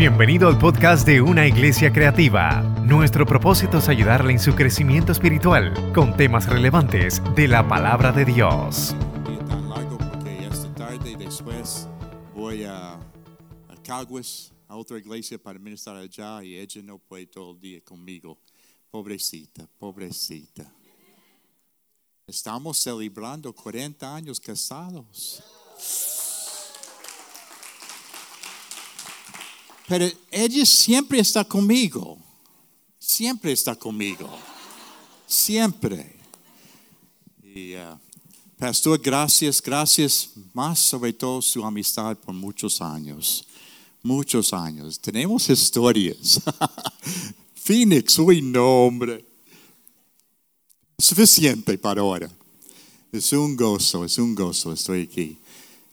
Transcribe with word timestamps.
Bienvenido 0.00 0.48
al 0.48 0.56
podcast 0.56 1.06
de 1.06 1.20
Una 1.20 1.46
Iglesia 1.46 1.92
Creativa. 1.92 2.62
Nuestro 2.86 3.26
propósito 3.26 3.76
es 3.76 3.88
ayudarle 3.90 4.32
en 4.32 4.38
su 4.38 4.54
crecimiento 4.54 5.12
espiritual 5.12 5.92
con 5.92 6.16
temas 6.16 6.48
relevantes 6.48 7.20
de 7.36 7.46
la 7.46 7.68
palabra 7.68 8.10
de 8.10 8.24
Dios. 8.24 8.96
tan 9.46 9.68
largo 9.68 9.98
porque 9.98 10.46
esta 10.46 10.74
tarde 10.74 11.10
y 11.10 11.16
después 11.16 11.86
voy 12.34 12.64
a, 12.64 12.94
a 12.94 13.82
Caguas, 13.84 14.54
a 14.68 14.76
otra 14.76 14.96
iglesia 14.96 15.36
para 15.36 15.58
ministrar 15.58 15.96
allá 15.96 16.42
y 16.42 16.56
ella 16.56 16.80
no 16.82 16.98
puede 16.98 17.26
todo 17.26 17.52
el 17.52 17.60
día 17.60 17.82
conmigo. 17.82 18.38
Pobrecita, 18.90 19.68
pobrecita. 19.78 20.72
Estamos 22.26 22.78
celebrando 22.78 23.52
40 23.52 24.14
años 24.14 24.40
casados. 24.40 25.44
Pero 29.90 30.08
ella 30.30 30.64
siempre 30.64 31.18
está 31.18 31.42
conmigo. 31.42 32.16
Siempre 32.96 33.50
está 33.50 33.74
conmigo. 33.74 34.30
Siempre. 35.26 36.14
Uh, 37.42 37.98
Pastor, 38.56 39.00
gracias, 39.00 39.60
gracias 39.60 40.30
más 40.54 40.78
sobre 40.78 41.12
todo 41.12 41.42
su 41.42 41.64
amistad 41.64 42.16
por 42.16 42.32
muchos 42.32 42.80
años. 42.80 43.44
Muchos 44.00 44.52
años. 44.52 45.00
Tenemos 45.00 45.50
historias. 45.50 46.40
Phoenix, 47.56 48.16
uy, 48.20 48.42
no, 48.42 48.84
hombre. 48.84 49.24
Suficiente 51.00 51.76
para 51.78 52.00
ahora. 52.00 52.30
Es 53.10 53.32
un 53.32 53.56
gozo, 53.56 54.04
es 54.04 54.18
un 54.18 54.36
gozo, 54.36 54.72
estoy 54.72 55.02
aquí. 55.02 55.36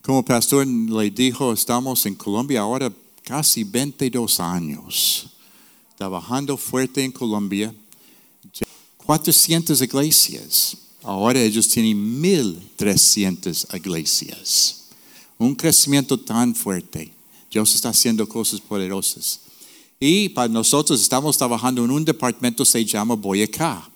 Como 0.03 0.23
pastor 0.23 0.67
le 0.67 1.09
dijo, 1.09 1.51
estamos 1.51 2.05
en 2.05 2.13
Colombia 2.13 2.61
ahora 2.61 2.93
casi 3.27 3.65
22 3.65 4.39
años, 4.39 5.27
trabajando 5.97 6.55
fuerte 6.55 7.03
en 7.03 7.11
Colombia. 7.11 7.75
400 9.05 9.81
iglesias. 9.81 10.77
Ahora 11.03 11.41
ellos 11.41 11.67
tienen 11.67 12.21
1.300 12.21 13.75
iglesias. 13.75 14.85
Un 15.37 15.53
crecimiento 15.55 16.17
tan 16.17 16.55
fuerte. 16.55 17.13
Dios 17.51 17.75
está 17.75 17.89
haciendo 17.89 18.27
cosas 18.27 18.61
poderosas. 18.61 19.41
Y 19.99 20.29
para 20.29 20.47
nosotros 20.47 21.01
estamos 21.01 21.37
trabajando 21.37 21.83
en 21.83 21.91
un 21.91 22.05
departamento 22.05 22.63
que 22.63 22.69
se 22.69 22.85
llama 22.85 23.15
Boyacá. 23.15 23.89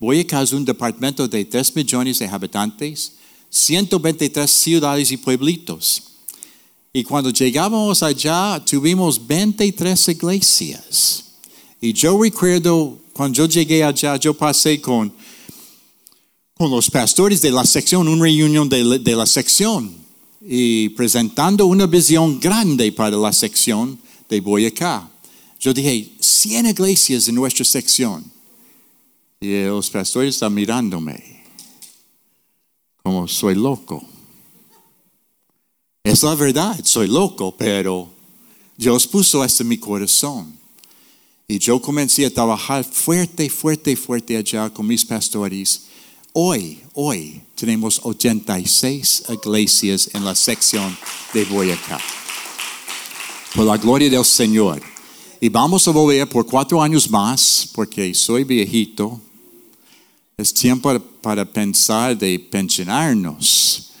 Boyacá 0.00 0.40
es 0.40 0.52
un 0.52 0.64
departamento 0.64 1.28
de 1.28 1.44
3 1.44 1.76
millones 1.76 2.18
de 2.20 2.26
habitantes, 2.26 3.12
123 3.50 4.50
ciudades 4.50 5.10
y 5.10 5.18
pueblitos. 5.18 6.11
Y 6.92 7.04
cuando 7.04 7.30
llegamos 7.30 8.02
allá, 8.02 8.62
tuvimos 8.64 9.26
23 9.26 10.08
iglesias. 10.08 11.24
Y 11.80 11.92
yo 11.92 12.22
recuerdo, 12.22 13.00
cuando 13.12 13.38
yo 13.38 13.46
llegué 13.46 13.82
allá, 13.82 14.16
yo 14.16 14.34
pasé 14.34 14.80
con, 14.80 15.12
con 16.54 16.70
los 16.70 16.90
pastores 16.90 17.40
de 17.40 17.50
la 17.50 17.64
sección, 17.64 18.08
una 18.08 18.22
reunión 18.22 18.68
de, 18.68 18.98
de 18.98 19.16
la 19.16 19.26
sección, 19.26 19.94
y 20.40 20.90
presentando 20.90 21.66
una 21.66 21.86
visión 21.86 22.38
grande 22.38 22.92
para 22.92 23.16
la 23.16 23.32
sección 23.32 23.98
de 24.28 24.40
Boyacá. 24.40 25.08
Yo 25.58 25.72
dije, 25.72 26.10
100 26.20 26.66
iglesias 26.66 27.28
en 27.28 27.36
nuestra 27.36 27.64
sección. 27.64 28.24
Y 29.40 29.64
los 29.64 29.88
pastores 29.90 30.34
están 30.34 30.52
mirándome 30.54 31.42
como 33.02 33.26
soy 33.26 33.54
loco. 33.54 34.04
Es 36.04 36.24
la 36.24 36.34
verdad, 36.34 36.80
soy 36.82 37.06
loco, 37.06 37.54
pero 37.56 38.10
Dios 38.76 39.06
puso 39.06 39.44
esto 39.44 39.62
en 39.62 39.68
mi 39.68 39.78
corazón. 39.78 40.58
Y 41.46 41.60
yo 41.60 41.80
comencé 41.80 42.26
a 42.26 42.34
trabajar 42.34 42.82
fuerte, 42.82 43.48
fuerte, 43.48 43.94
fuerte 43.94 44.36
allá 44.36 44.68
con 44.68 44.84
mis 44.84 45.04
pastores. 45.04 45.84
Hoy, 46.32 46.80
hoy 46.94 47.40
tenemos 47.54 48.00
86 48.02 49.24
iglesias 49.28 50.10
en 50.12 50.24
la 50.24 50.34
sección 50.34 50.96
de 51.32 51.44
Boyacá. 51.44 52.00
Por 53.54 53.66
la 53.66 53.76
gloria 53.76 54.10
del 54.10 54.24
Señor. 54.24 54.82
Y 55.40 55.48
vamos 55.50 55.86
a 55.86 55.92
volver 55.92 56.28
por 56.28 56.46
cuatro 56.46 56.82
años 56.82 57.08
más, 57.08 57.68
porque 57.72 58.12
soy 58.12 58.42
viejito. 58.42 59.20
Es 60.36 60.52
tiempo 60.52 60.98
para, 61.20 61.44
pensar 61.44 62.18
de 62.18 62.40
pensionarnos. 62.40 63.91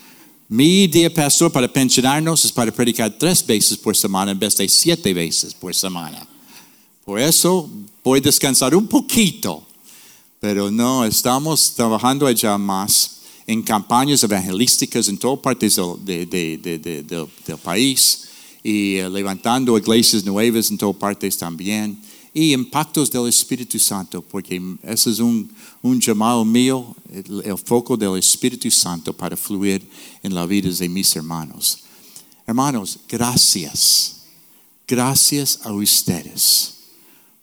Mi 0.54 0.86
día, 0.86 1.08
pastor, 1.08 1.50
para 1.50 1.66
pensionarnos 1.66 2.44
es 2.44 2.52
para 2.52 2.70
predicar 2.70 3.10
tres 3.18 3.42
veces 3.46 3.74
por 3.78 3.96
semana 3.96 4.32
en 4.32 4.38
vez 4.38 4.54
de 4.58 4.68
siete 4.68 5.14
veces 5.14 5.54
por 5.54 5.74
semana. 5.74 6.26
Por 7.06 7.18
eso 7.18 7.70
voy 8.04 8.18
a 8.18 8.22
descansar 8.22 8.76
un 8.76 8.86
poquito, 8.86 9.66
pero 10.40 10.70
no, 10.70 11.06
estamos 11.06 11.72
trabajando 11.74 12.26
allá 12.26 12.58
más 12.58 13.22
en 13.46 13.62
campañas 13.62 14.22
evangelísticas 14.24 15.08
en 15.08 15.16
todas 15.16 15.38
partes 15.38 15.76
de- 16.04 16.26
de- 16.26 16.58
de- 16.58 16.78
de- 16.78 17.02
del- 17.02 17.28
del 17.46 17.56
país 17.56 18.24
y 18.62 18.96
eh, 18.96 19.08
levantando 19.08 19.78
iglesias 19.78 20.22
nuevas 20.22 20.70
en 20.70 20.76
todas 20.76 20.96
partes 20.96 21.38
también 21.38 21.98
y 22.34 22.52
impactos 22.52 23.10
del 23.10 23.28
Espíritu 23.28 23.78
Santo, 23.78 24.22
porque 24.22 24.60
ese 24.82 25.10
es 25.10 25.18
un, 25.18 25.50
un 25.82 26.00
llamado 26.00 26.44
mío, 26.44 26.94
el, 27.12 27.58
foco 27.58 27.96
del 27.96 28.16
Espíritu 28.18 28.70
Santo 28.70 29.12
para 29.12 29.36
fluir 29.36 29.86
en 30.22 30.34
la 30.34 30.46
vida 30.46 30.70
de 30.70 30.88
mis 30.88 31.14
hermanos. 31.14 31.80
Hermanos, 32.46 32.98
gracias, 33.08 34.22
gracias 34.86 35.60
a 35.62 35.72
ustedes 35.72 36.74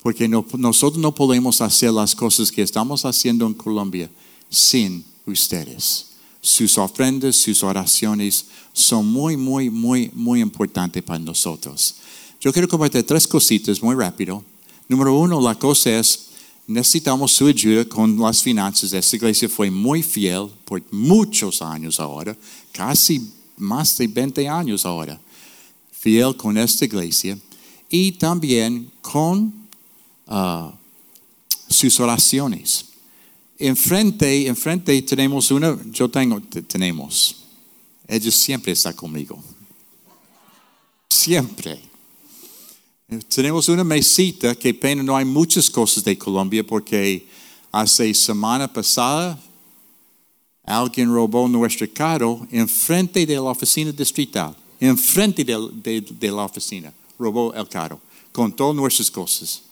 porque 0.02 0.28
no- 0.28 0.46
nosotros 0.58 1.02
no 1.02 1.14
podemos 1.14 1.62
hacer 1.62 1.92
las 1.92 2.16
cosas 2.16 2.52
que 2.52 2.62
estamos 2.62 3.06
haciendo 3.06 3.46
en 3.46 3.54
Colombia 3.54 4.10
sin 4.50 5.04
ustedes. 5.26 6.08
Sus 6.42 6.78
ofrendas, 6.78 7.36
sus 7.36 7.64
oraciones 7.64 8.46
son 8.72 9.06
muy, 9.08 9.36
muy, 9.36 9.70
muy, 9.70 10.10
muy 10.14 10.40
importantes 10.42 11.04
para 11.04 11.20
nosotros. 11.20 11.96
Yo 12.40 12.54
quiero 12.54 12.68
compartir 12.70 13.04
tres 13.04 13.28
cositas 13.28 13.84
muy 13.84 13.94
rápido. 13.94 14.44
Número 14.90 15.18
uno, 15.18 15.40
la 15.40 15.54
cosa 15.56 15.98
es, 16.00 16.30
necesitamos 16.68 17.32
su 17.32 17.48
ayuda 17.48 17.86
con 17.86 18.18
las 18.20 18.42
finanzas. 18.44 18.92
Esta 18.92 19.16
iglesia 19.16 19.48
fue 19.48 19.70
muy 19.72 20.04
fiel 20.04 20.50
por 20.66 20.82
muchos 20.92 21.62
años 21.62 22.00
ahora, 22.00 22.36
casi 22.72 23.32
más 23.58 23.98
de 23.98 24.08
20 24.08 24.48
años 24.50 24.86
ahora, 24.86 25.20
fiel 25.92 26.36
con 26.36 26.58
esta 26.58 26.86
iglesia 26.86 27.38
y 27.90 28.14
también 28.14 28.92
con 29.02 29.54
ah, 30.28 30.74
sus 31.68 32.00
oraciones. 32.00 32.86
Enfrente, 33.60 34.48
enfrente 34.48 35.00
tenemos 35.04 35.52
una, 35.52 35.78
yo 35.92 36.10
tengo, 36.10 36.42
te- 36.42 36.62
tenemos, 36.64 37.36
ella 38.08 38.32
siempre 38.32 38.72
está 38.72 38.92
conmigo. 38.94 39.42
Siempre. 41.10 41.89
Tenemos 43.28 43.68
una 43.70 43.84
mesita 43.84 44.54
que 44.54 44.72
pena 44.74 45.02
no 45.02 45.16
hay 45.16 45.26
muchas 45.26 45.68
cosas 45.70 46.04
de 46.04 46.16
Colombia 46.16 46.64
porque 46.66 47.28
hace 47.72 48.14
semana 48.14 48.72
pasada 48.72 49.40
alguien 50.64 51.12
robó 51.12 51.48
nuestro 51.48 51.88
carro 51.92 52.46
enfrente 52.52 53.26
de 53.26 53.34
la 53.36 53.42
oficina 53.42 53.92
distrital, 53.92 54.56
enfrente 54.80 55.44
de, 55.44 55.58
de- 55.82 56.02
de 56.02 56.28
la 56.32 56.44
oficina, 56.46 56.94
robó 57.18 57.52
el 57.56 57.68
carro 57.68 58.00
con 58.32 58.52
todas 58.56 58.76
nuestras 58.76 59.10
cosas. 59.10 59.64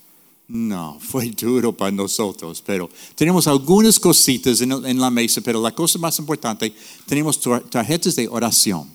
No, 0.47 0.97
fue 1.01 1.29
duro 1.29 1.71
para 1.71 1.91
nosotros, 1.91 2.63
pero 2.65 2.89
tenemos 3.13 3.45
algunas 3.45 3.99
cositas 3.99 4.61
en, 4.61 4.71
en 4.83 4.99
la 4.99 5.11
mesa, 5.11 5.41
pero 5.41 5.61
la 5.61 5.75
cosa 5.75 5.99
más 5.99 6.17
importante, 6.17 6.73
tenemos 7.05 7.39
tar- 7.39 7.61
tarjetas 7.69 8.15
de 8.15 8.27
oración. 8.27 8.89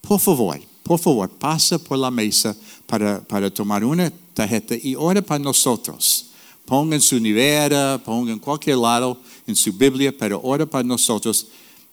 Por 0.00 0.18
favor, 0.18 0.60
por 0.82 0.98
favor, 0.98 1.28
pasa 1.30 1.78
por 1.78 1.98
la 1.98 2.10
mesa 2.10 2.56
para, 2.86 3.20
para 3.22 3.50
tomar 3.50 3.84
una 3.84 4.10
tarjeta 4.34 4.74
y 4.80 4.94
ora 4.94 5.22
para 5.22 5.42
nosotros. 5.42 6.26
Ponga 6.64 6.96
en 6.96 7.02
su 7.02 7.20
nevera, 7.20 8.00
ponga 8.04 8.32
en 8.32 8.38
cualquier 8.38 8.76
lado 8.78 9.20
en 9.46 9.54
su 9.54 9.72
Biblia, 9.72 10.12
pero 10.16 10.40
ora 10.42 10.66
para 10.66 10.82
nosotros 10.82 11.46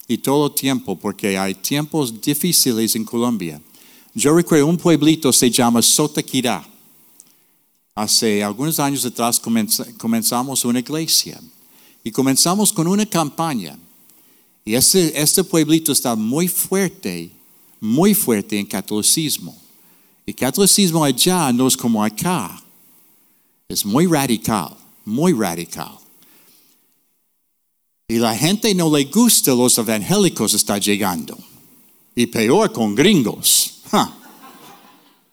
y 0.08 0.18
todo 0.18 0.50
tiempo, 0.50 0.96
porque 0.96 1.38
hay 1.38 1.54
tiempos 1.54 2.20
difíciles 2.20 2.94
en 2.96 3.04
Colombia. 3.04 3.60
Yo 4.14 4.34
recuerdo 4.34 4.66
un 4.66 4.76
pueblito 4.76 5.32
se 5.32 5.50
llama 5.50 5.80
Sotaquirá. 5.80 6.66
Hace 7.94 8.42
algunos 8.42 8.78
años 8.80 9.04
atrás 9.04 9.40
comenza- 9.40 9.86
comenzamos 9.96 10.64
una 10.64 10.80
iglesia 10.80 11.40
y 12.02 12.10
comenzamos 12.10 12.72
con 12.72 12.86
una 12.88 13.06
campaña. 13.06 13.78
Y 14.64 14.74
este, 14.74 15.20
este 15.20 15.44
pueblito 15.44 15.92
está 15.92 16.16
muy 16.16 16.48
fuerte, 16.48 17.30
muy 17.80 18.14
fuerte 18.14 18.58
en 18.58 18.66
catolicismo. 18.66 19.56
Y 20.26 20.32
catolicismo 20.34 21.04
allá 21.04 21.52
no 21.52 21.66
es 21.68 21.76
como 21.76 22.02
acá. 22.02 22.60
Es 23.68 23.84
muy 23.84 24.06
radical, 24.06 24.76
muy 25.04 25.32
radical. 25.32 25.98
Y 28.08 28.16
la 28.18 28.36
gente 28.36 28.74
no 28.74 28.94
le 28.94 29.04
gusta 29.04 29.52
los 29.54 29.76
evangélicos 29.78 30.54
está 30.54 30.78
llegando. 30.78 31.36
Y 32.14 32.26
peor 32.26 32.72
con 32.72 32.94
gringos. 32.94 33.82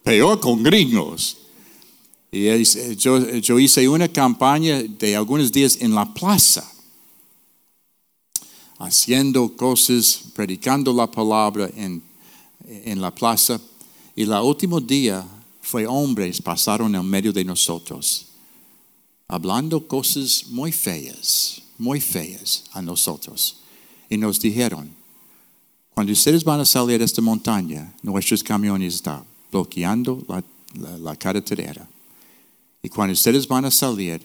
Peor 0.04 0.40
con 0.40 0.64
gringos. 0.64 1.38
Y 2.32 2.48
es- 2.48 2.98
yo, 2.98 3.20
yo 3.38 3.60
hice 3.60 3.88
una 3.88 4.08
campaña 4.08 4.82
de 4.82 5.16
algunos 5.16 5.52
días 5.52 5.78
en 5.82 5.94
la 5.94 6.12
plaza, 6.14 6.66
haciendo 8.80 9.56
cosas, 9.56 10.22
predicando 10.34 10.94
la 10.94 11.10
palabra 11.12 11.70
en, 11.76 12.02
en 12.68 13.02
la 13.02 13.14
plaza. 13.14 13.60
Y 14.22 14.24
el 14.24 14.34
último 14.34 14.80
día 14.80 15.26
fue 15.64 15.88
hombres 15.88 16.40
pasaron 16.40 16.94
en 16.94 17.04
medio 17.04 17.34
de 17.34 17.44
nosotros, 17.44 18.28
hablando 19.28 19.88
cosas 19.88 20.46
muy 20.50 20.72
feas, 20.72 21.64
muy 21.80 22.00
feas 22.00 22.66
a 22.72 22.84
nosotros. 22.84 23.62
Y 24.12 24.18
nos 24.18 24.40
dijeron, 24.40 24.92
cuando 25.96 26.14
ustedes 26.14 26.44
van 26.44 26.60
a 26.60 26.66
salir 26.66 27.00
de 27.00 27.06
esta 27.06 27.20
montaña, 27.20 27.96
nuestros 28.04 28.44
camiones 28.44 28.94
están 28.94 29.26
bloqueando 29.52 30.24
la, 31.00 31.16
carretera. 31.16 31.90
Y 32.84 32.90
cuando 32.90 33.14
ustedes 33.14 33.48
van 33.48 33.66
a 33.66 33.72
salir, 33.72 34.22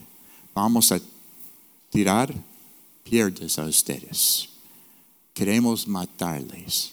vamos 0.55 0.93
a 0.93 1.01
tirar 1.89 2.35
piedras 3.03 3.59
a 3.59 3.65
ustedes. 3.65 4.51
Queremos 5.33 5.89
matarles. 5.89 6.93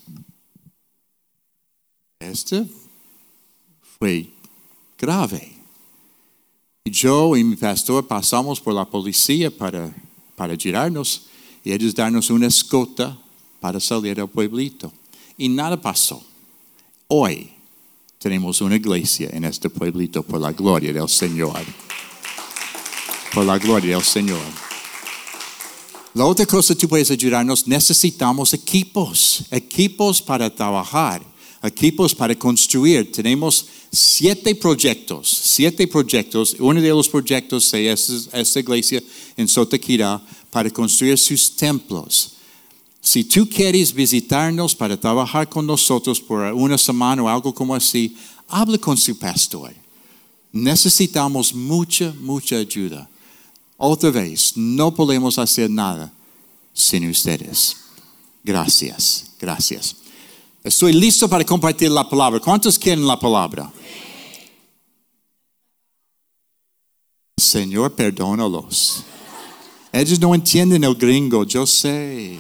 Este 2.18 2.66
fue 4.04 4.30
grave. 5.00 5.54
Yo 6.84 7.38
y 7.38 7.44
mi 7.46 7.56
pastor 7.56 8.06
pasamos 8.06 8.60
por 8.60 8.74
la 8.74 8.84
policía 8.84 9.50
para, 9.50 9.96
para 10.36 10.58
girarnos 10.58 11.28
y 11.64 11.72
ellos 11.72 11.96
darnos 11.96 12.30
una 12.30 12.48
escota 12.48 13.18
para 13.62 13.80
salir 13.80 14.20
al 14.20 14.28
pueblito. 14.28 14.92
Y 15.38 15.48
nada 15.48 15.80
pasó. 15.80 16.22
Hoy 17.08 17.50
tenemos 18.20 18.60
una 18.60 18.76
iglesia 18.76 19.30
en 19.32 19.46
este 19.46 19.70
pueblito 19.70 20.22
por 20.22 20.42
la 20.42 20.52
gloria 20.52 20.92
del 20.92 21.08
Señor. 21.08 21.64
Por 23.34 23.46
la 23.46 23.58
gloria 23.58 23.96
del 23.96 24.04
Señor. 24.04 24.44
La 26.14 26.26
otra 26.26 26.46
cosa 26.46 26.74
que 26.74 26.82
tú 26.82 26.90
puedes 26.90 27.10
ayudarnos, 27.10 27.66
necesitamos 27.70 28.54
equipos, 28.54 29.46
equipos 29.50 30.22
para 30.22 30.54
trabajar, 30.54 31.22
equipos 31.64 32.14
para 32.14 32.36
construir. 32.36 33.12
Tenemos 33.12 33.66
siete 33.92 34.54
proyectos, 34.54 35.30
siete 35.30 35.88
proyectos. 35.88 36.56
Uno 36.60 36.82
de 36.82 36.90
los 36.90 37.08
proyectos 37.08 37.74
es 37.74 38.30
esta 38.32 38.60
iglesia 38.60 39.02
en 39.38 39.48
Sotaquira 39.48 40.22
para 40.52 40.70
construir 40.70 41.18
sus 41.18 41.56
templos. 41.56 42.34
Si 43.02 43.24
tú 43.24 43.50
quieres 43.50 43.94
visitarnos 43.94 44.76
para 44.76 45.00
trabajar 45.00 45.50
con 45.50 45.66
nosotros 45.66 46.22
por 46.22 46.54
una 46.54 46.78
semana 46.78 47.24
o 47.24 47.30
algo 47.30 47.54
como 47.54 47.76
así, 47.76 48.16
habla 48.48 48.78
con 48.78 48.98
su 48.98 49.18
pastor. 49.18 49.74
Necesitamos 50.52 51.54
mucha, 51.54 52.14
mucha 52.20 52.58
ayuda. 52.58 53.10
Otra 53.78 54.12
vez, 54.12 54.56
no 54.56 54.94
podemos 54.94 55.38
hacer 55.38 55.70
nada 55.70 56.14
sin 56.74 57.10
ustedes. 57.10 57.76
Gracias, 58.44 59.32
gracias. 59.40 60.03
Estoy 60.64 60.94
listo 60.94 61.28
para 61.28 61.44
compartir 61.44 61.92
la 61.92 62.08
palabra. 62.08 62.40
¿Cuántos 62.40 62.80
quieren 62.80 63.06
la 63.06 63.20
palabra? 63.20 63.70
Señor, 67.36 67.94
perdónalos. 67.94 69.04
Ellos 69.92 70.20
no 70.22 70.34
entienden 70.34 70.86
el 70.86 70.96
gringo, 70.96 71.44
yo 71.44 71.68
sé. 71.68 72.40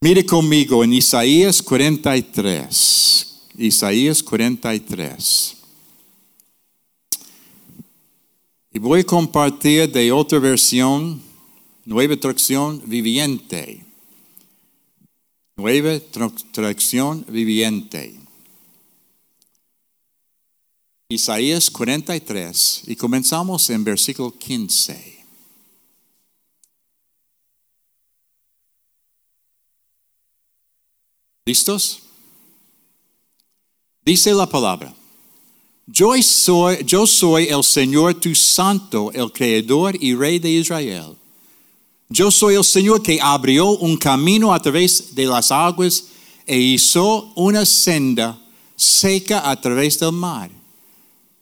Mire 0.00 0.24
conmigo 0.24 0.82
en 0.82 0.94
Isaías 0.94 1.60
43. 1.60 3.48
Isaías 3.58 4.22
43. 4.22 5.56
Y 8.72 8.78
voy 8.78 9.00
a 9.00 9.04
compartir 9.04 9.92
de 9.92 10.10
otra 10.10 10.38
versión, 10.38 11.20
nueva 11.84 12.16
traducción 12.16 12.82
viviente. 12.86 13.91
Nueva 15.56 16.00
tra- 16.10 16.32
traducción 16.52 17.24
viviente. 17.28 18.18
Isaías 21.10 21.70
43 21.70 22.84
y 22.86 22.96
comenzamos 22.96 23.68
en 23.68 23.84
versículo 23.84 24.30
15. 24.32 25.24
¿Listos? 31.44 32.02
Dice 34.04 34.32
la 34.32 34.46
palabra. 34.46 34.94
Yo 35.86 36.14
soy, 36.22 36.84
yo 36.84 37.06
soy 37.06 37.48
el 37.48 37.62
Señor 37.64 38.14
tu 38.14 38.34
santo, 38.34 39.10
el 39.12 39.30
creador 39.32 39.96
y 40.00 40.14
rey 40.14 40.38
de 40.38 40.50
Israel. 40.50 41.16
Yo 42.12 42.30
soy 42.30 42.56
el 42.56 42.64
Señor 42.64 43.02
que 43.02 43.18
abrió 43.22 43.70
un 43.70 43.96
camino 43.96 44.52
a 44.52 44.60
través 44.60 45.14
de 45.14 45.24
las 45.24 45.50
aguas 45.50 46.04
e 46.46 46.58
hizo 46.58 47.32
una 47.36 47.64
senda 47.64 48.38
seca 48.76 49.48
a 49.50 49.58
través 49.58 49.98
del 49.98 50.12
mar. 50.12 50.50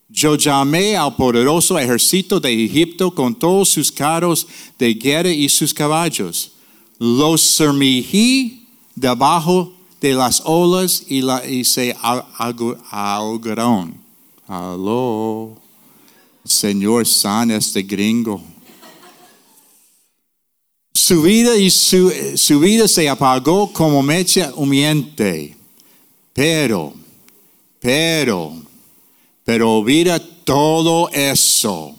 Yo 0.09 0.37
llamé 0.37 0.97
al 0.97 1.17
poderoso 1.17 1.77
ejército 1.77 2.39
de 2.39 2.53
Egipto 2.65 3.13
con 3.13 3.35
todos 3.35 3.69
sus 3.71 3.91
carros 3.91 4.47
de 4.79 4.95
guerra 4.95 5.31
y 5.33 5.49
sus 5.49 5.75
caballos. 5.75 6.53
Los 7.01 7.41
sumergí 7.41 8.67
debajo 8.95 9.73
de 10.01 10.15
las 10.15 10.41
olas 10.45 11.03
y, 11.09 11.21
la- 11.21 11.45
y 11.49 11.65
se 11.65 11.97
ahogaron. 12.91 13.95
Aló. 14.47 15.57
Señor, 16.45 17.07
sana 17.07 17.57
este 17.57 17.83
gringo. 17.83 18.41
Su 20.93 21.23
vida 21.23 21.57
y 21.57 21.71
su, 21.71 22.13
su 22.37 22.61
vida 22.61 22.89
se 22.89 23.09
apagó 23.09 23.73
como 23.73 24.03
mecha 24.03 24.53
humeante. 24.57 25.57
Pero, 26.33 26.93
pero, 27.81 28.53
pero 29.45 29.79
olvida 29.79 30.19
todo 30.45 31.09
eso. 31.11 31.95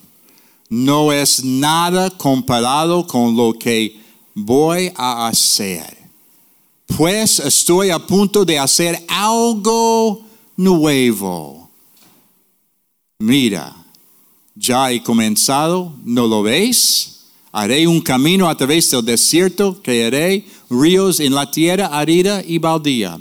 No 0.69 1.11
es 1.11 1.43
nada 1.43 2.09
comparado 2.09 3.05
con 3.05 3.35
lo 3.35 3.53
que 3.53 3.99
voy 4.33 4.91
a 4.95 5.27
hacer. 5.27 5.97
Pues 6.97 7.39
estoy 7.39 7.89
a 7.89 7.99
punto 7.99 8.45
de 8.45 8.59
hacer 8.59 9.03
algo 9.07 10.21
nuevo. 10.55 11.69
Mira, 13.19 13.75
ya 14.55 14.91
he 14.91 15.01
comenzado, 15.01 15.93
¿no 16.03 16.27
lo 16.27 16.41
veis? 16.43 17.20
Haré 17.53 17.85
un 17.85 17.99
camino 17.99 18.47
a 18.47 18.55
través 18.55 18.89
del 18.91 19.03
desierto, 19.03 19.81
crearé 19.83 20.45
ríos 20.69 21.19
en 21.19 21.35
la 21.35 21.51
tierra 21.51 21.87
árida 21.87 22.41
y 22.45 22.57
baldía. 22.57 23.19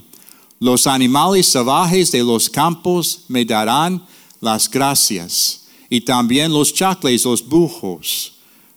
Los 0.61 0.87
animales 0.87 1.47
salvajes 1.47 2.13
de 2.13 2.23
los 2.23 2.49
campos 2.49 3.25
me 3.27 3.45
darán 3.45 4.05
las 4.41 4.71
gracias, 4.71 5.63
y 5.89 6.01
también 6.01 6.53
los 6.53 6.73
chacles, 6.73 7.25
los 7.25 7.45
bujos, 7.45 8.35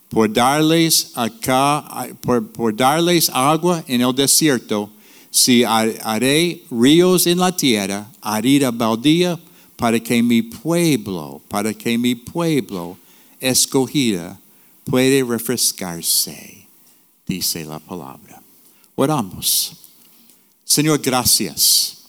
por 0.09 0.31
darles 0.31 1.11
acá, 1.13 2.07
por, 2.21 2.75
darles 2.75 3.29
agua 3.29 3.83
en 3.87 4.01
el 4.01 4.15
desierto. 4.15 4.89
Si 5.29 5.63
haré 5.63 6.63
ríos 6.71 7.27
en 7.27 7.39
la 7.39 7.55
tierra, 7.55 8.11
árida 8.21 8.71
baldía, 8.71 9.39
para 9.75 9.99
que 9.99 10.23
mi 10.23 10.41
pueblo, 10.41 11.41
para 11.47 11.73
que 11.73 11.97
mi 11.97 12.15
pueblo 12.15 12.97
escogida 13.39 14.39
puede 14.85 15.23
refrescarse, 15.23 16.67
dice 17.25 17.65
la 17.65 17.79
palabra. 17.79 18.41
Oramos. 18.95 19.73
Señor, 20.63 20.99
gracias. 20.99 22.03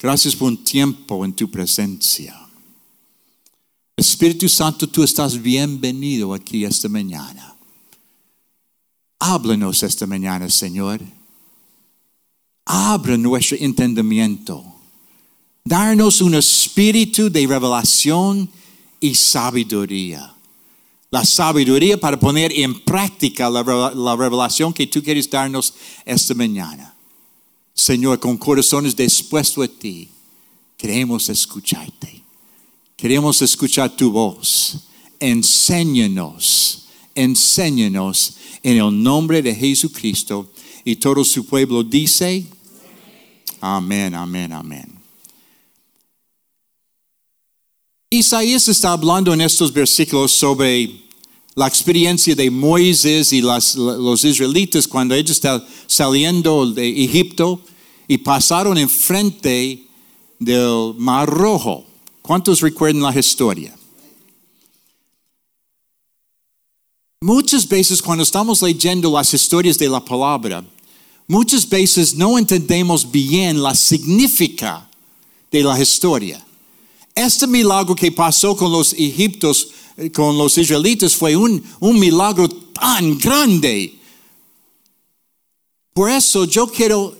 Gracias 0.00 0.34
por 0.34 0.48
un 0.48 0.64
tiempo 0.64 1.24
en 1.24 1.32
tu 1.32 1.50
presencia. 1.50 2.36
Espíritu 3.96 4.48
Santo, 4.48 4.88
tú 4.88 5.02
estás 5.02 5.40
bienvenido 5.40 6.34
aquí 6.34 6.64
esta 6.64 6.88
mañana. 6.88 7.54
Háblanos 9.20 9.82
esta 9.84 10.06
mañana, 10.06 10.50
Señor. 10.50 11.00
Abra 12.64 13.16
nuestro 13.16 13.56
entendimiento. 13.60 14.64
Darnos 15.64 16.20
un 16.20 16.34
espíritu 16.34 17.30
de 17.30 17.46
revelación 17.46 18.50
y 18.98 19.14
sabiduría. 19.14 20.31
La 21.12 21.26
sabiduría 21.26 22.00
para 22.00 22.18
poner 22.18 22.58
en 22.58 22.80
práctica 22.80 23.50
la, 23.50 23.62
la 23.94 24.16
revelación 24.16 24.72
que 24.72 24.86
tú 24.86 25.02
quieres 25.02 25.28
darnos 25.28 25.74
esta 26.06 26.32
mañana. 26.32 26.96
Señor, 27.74 28.18
con 28.18 28.38
corazones 28.38 28.96
dispuestos 28.96 29.62
a 29.62 29.68
ti, 29.68 30.08
queremos 30.78 31.28
escucharte. 31.28 32.22
Queremos 32.96 33.42
escuchar 33.42 33.94
tu 33.94 34.10
voz. 34.10 34.88
Enséñanos, 35.20 36.86
enséñanos 37.14 38.36
en 38.62 38.78
el 38.78 39.02
nombre 39.02 39.42
de 39.42 39.54
Jesucristo. 39.54 40.50
Y 40.82 40.96
todo 40.96 41.24
su 41.24 41.44
pueblo 41.44 41.84
dice, 41.84 42.46
amén, 43.60 44.14
amén, 44.14 44.50
amén. 44.50 45.01
Isaías 48.14 48.68
está 48.68 48.92
hablando 48.92 49.32
en 49.32 49.40
estos 49.40 49.72
versículos 49.72 50.32
sobre 50.32 51.00
la 51.54 51.66
experiencia 51.66 52.34
de 52.34 52.50
Moisés 52.50 53.32
y 53.32 53.40
los 53.40 54.22
israelitas 54.22 54.86
cuando 54.86 55.14
ellos 55.14 55.30
estaban 55.30 55.64
saliendo 55.86 56.70
de 56.70 57.04
Egipto 57.04 57.62
y 58.06 58.18
pasaron 58.18 58.76
enfrente 58.76 59.86
del 60.38 60.92
Mar 60.98 61.26
Rojo. 61.26 61.86
¿Cuántos 62.20 62.60
recuerdan 62.60 63.02
la 63.02 63.18
historia? 63.18 63.74
Muchas 67.22 67.66
veces 67.66 68.02
cuando 68.02 68.24
estamos 68.24 68.60
leyendo 68.60 69.10
las 69.10 69.32
historias 69.32 69.78
de 69.78 69.88
la 69.88 70.04
palabra, 70.04 70.62
muchas 71.26 71.66
veces 71.66 72.14
no 72.14 72.38
entendemos 72.38 73.10
bien 73.10 73.62
la 73.62 73.74
significa 73.74 74.86
de 75.50 75.62
la 75.62 75.80
historia. 75.80 76.44
Este 77.14 77.46
milagro 77.46 77.94
que 77.94 78.10
pasó 78.10 78.56
con 78.56 78.72
los 78.72 78.94
egiptos, 78.94 79.68
eh, 79.96 80.10
con 80.10 80.38
los 80.38 80.56
israelitas, 80.56 81.14
fue 81.14 81.36
un, 81.36 81.62
milagro 81.80 82.48
tan 82.48 83.18
grande. 83.18 83.98
Por 85.92 86.10
eso 86.10 86.44
yo 86.46 86.66
quiero 86.66 87.14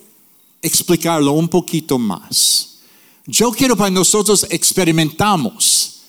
explicarlo 0.63 1.33
un 1.33 1.49
poquito 1.49 1.99
más. 1.99 2.79
Yo 3.27 3.53
quiero 3.53 3.77
para 3.77 3.91
nosotros 3.91 4.47
experimentamos 4.49 6.01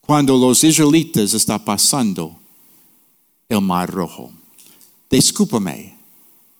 cuando 0.00 0.38
los 0.38 0.64
israelitas 0.64 1.34
están 1.34 1.62
pasando 1.62 2.36
el 3.48 3.60
mar 3.60 3.90
rojo. 3.90 4.32
Discúlpame, 5.10 5.96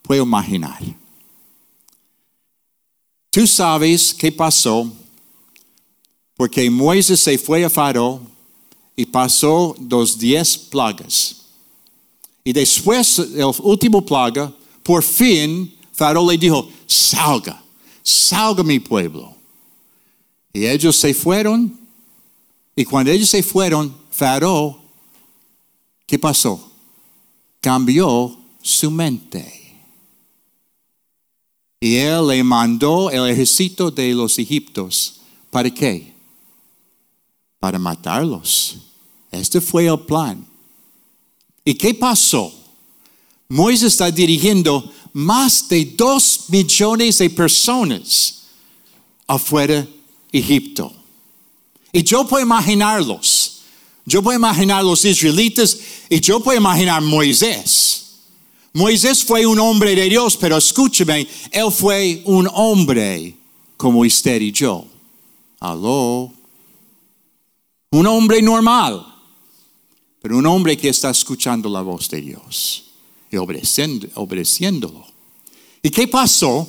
puedo 0.03 0.25
imaginar. 0.25 0.79
Tú 3.31 3.47
sabes 3.47 4.13
qué 4.13 4.31
pasó 4.31 4.93
porque 6.39 6.71
Moisés 6.71 7.19
se 7.19 7.37
fue 7.37 7.65
a 7.65 7.69
Faro 7.69 8.21
y 8.95 9.05
pasó 9.05 9.75
los 9.91 10.17
diez 10.17 10.57
plagas. 10.57 11.35
Y 12.45 12.53
después, 12.53 13.19
el 13.19 13.51
último 13.59 14.07
plaga, 14.07 14.55
por 14.85 15.03
fin, 15.03 15.77
Faro 15.93 16.25
le 16.31 16.39
dijo, 16.39 16.71
salga, 16.87 17.61
salga 18.05 18.63
mi 18.63 18.79
pueblo. 18.79 19.35
Y 20.53 20.65
ellos 20.65 20.95
se 20.95 21.13
fueron. 21.13 21.77
Y 22.77 22.85
cuando 22.85 23.11
ellos 23.11 23.29
se 23.29 23.43
fueron, 23.43 23.93
Faro, 24.09 24.81
¿qué 26.07 26.21
pasó? 26.21 26.71
Cambió 27.61 28.39
su 28.63 28.93
mente. 28.93 29.75
Y 31.81 31.97
él 31.97 32.29
le 32.29 32.45
mandó 32.45 33.11
el 33.11 33.29
ejército 33.29 33.91
de 33.91 34.15
los 34.15 34.39
egipcios. 34.39 35.21
¿Para 35.51 35.69
qué? 35.69 36.18
Para 37.61 37.79
matarlos. 37.79 38.77
Este 39.31 39.61
fue 39.61 39.87
el 39.87 39.99
plan. 40.01 40.47
¿Y 41.65 41.75
qué 41.75 41.93
pasó? 41.95 42.53
Moisés 43.49 43.93
está 43.93 44.11
dirigiendo 44.11 44.93
más 45.13 45.69
de 45.69 45.85
dos 45.97 46.45
millones 46.49 47.19
de 47.19 47.31
personas 47.31 48.43
afuera 49.27 49.87
de 50.33 50.39
Egipto. 50.39 50.93
Y 51.93 52.03
yo 52.03 52.27
puedo 52.27 52.43
imaginarlos. 52.43 53.63
Yo 54.05 54.23
puedo 54.23 54.39
imaginar 54.39 54.83
los 54.85 55.05
israelitas 55.05 55.79
y 56.09 56.21
yo 56.21 56.41
puedo 56.41 56.59
imaginar 56.59 57.03
Moisés. 57.03 58.07
Moisés 58.73 59.25
fue 59.25 59.45
un 59.45 59.59
hombre 59.59 59.95
de 59.95 60.09
Dios, 60.09 60.37
pero 60.37 60.57
escúcheme, 60.57 61.27
él 61.51 61.71
fue 61.71 62.23
un 62.25 62.49
hombre 62.53 63.35
como 63.77 64.01
usted 64.01 64.41
y 64.41 64.53
yo. 64.53 64.87
Aló. 65.61 66.33
Un 67.91 68.07
hombre 68.07 68.43
normal, 68.43 69.07
pero 70.21 70.37
un 70.37 70.47
hombre 70.47 70.77
que 70.77 70.91
está 70.91 71.11
escuchando 71.11 71.69
la 71.69 71.81
voz 71.81 72.09
de 72.11 72.21
Dios 72.21 72.91
y 73.31 73.37
obedeciéndolo. 73.37 75.07
¿Y 75.83 75.91
qué 75.91 76.07
pasó? 76.09 76.69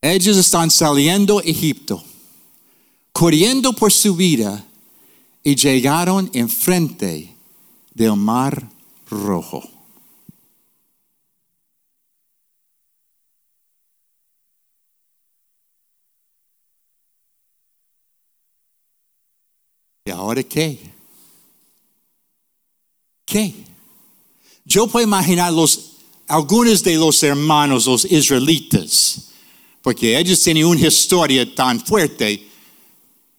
Ellos 0.00 0.36
están 0.36 0.70
saliendo 0.70 1.40
de 1.40 1.50
Egipto, 1.50 2.02
corriendo 3.12 3.72
por 3.72 3.92
su 3.92 4.16
vida 4.16 4.64
y 5.44 5.54
llegaron 5.54 6.28
enfrente 6.32 7.34
del 7.94 8.16
mar 8.16 8.68
rojo. 9.08 9.62
¿Y 20.04 20.10
ahora 20.10 20.42
qué? 20.42 20.78
¿Qué? 23.24 23.54
Yo 24.64 24.86
puedo 24.86 25.04
imaginar 25.04 25.52
algunos 26.26 26.82
de 26.82 26.96
los 26.96 27.22
hermanos, 27.22 27.86
los 27.86 28.04
israelitas, 28.04 29.28
porque 29.80 30.18
ellos 30.18 30.40
tienen 30.42 30.66
una 30.66 30.86
historia 30.86 31.54
tan 31.54 31.80
fuerte. 31.84 32.48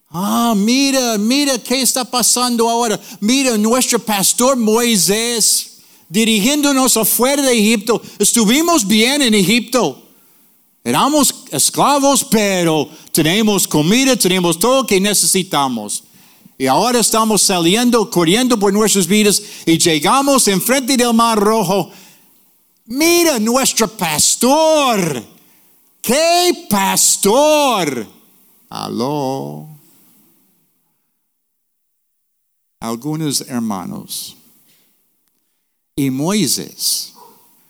Ah, 0.09 0.53
mira, 0.55 1.17
mira 1.17 1.57
qué 1.57 1.81
está 1.81 2.05
pasando 2.05 2.69
ahora. 2.69 2.99
Mira, 3.19 3.57
nuestro 3.57 3.99
pastor 3.99 4.55
Moisés 4.55 5.73
dirigiéndonos 6.07 6.95
afuera 6.95 7.41
de 7.41 7.53
Egipto. 7.53 8.01
Estuvimos 8.19 8.87
bien 8.87 9.21
en 9.21 9.33
Egipto. 9.33 10.07
Éramos 10.83 11.33
esclavos, 11.49 12.23
pero 12.23 12.89
tenemos 13.11 13.67
comida, 13.67 14.15
tenemos 14.15 14.59
todo 14.59 14.81
lo 14.81 14.87
que 14.87 14.99
necesitamos. 14.99 16.03
Y 16.63 16.67
ahora 16.67 17.01
estamos 17.01 17.41
saliendo, 17.41 18.09
corriendo 18.09 18.57
por 18.57 18.71
nuestras 18.71 19.05
vidas 19.05 19.43
y 19.65 19.77
llegamos 19.77 20.47
enfrente 20.47 20.95
del 20.95 21.13
Mar 21.13 21.37
Rojo. 21.37 21.91
Mira 22.85 23.37
nuestro 23.37 23.89
pastor. 23.89 25.21
¿Qué 26.01 26.65
pastor? 26.69 28.07
Aló. 28.69 29.67
Algunos 32.79 33.41
hermanos. 33.41 34.37
Y 35.97 36.09
Moisés 36.09 37.13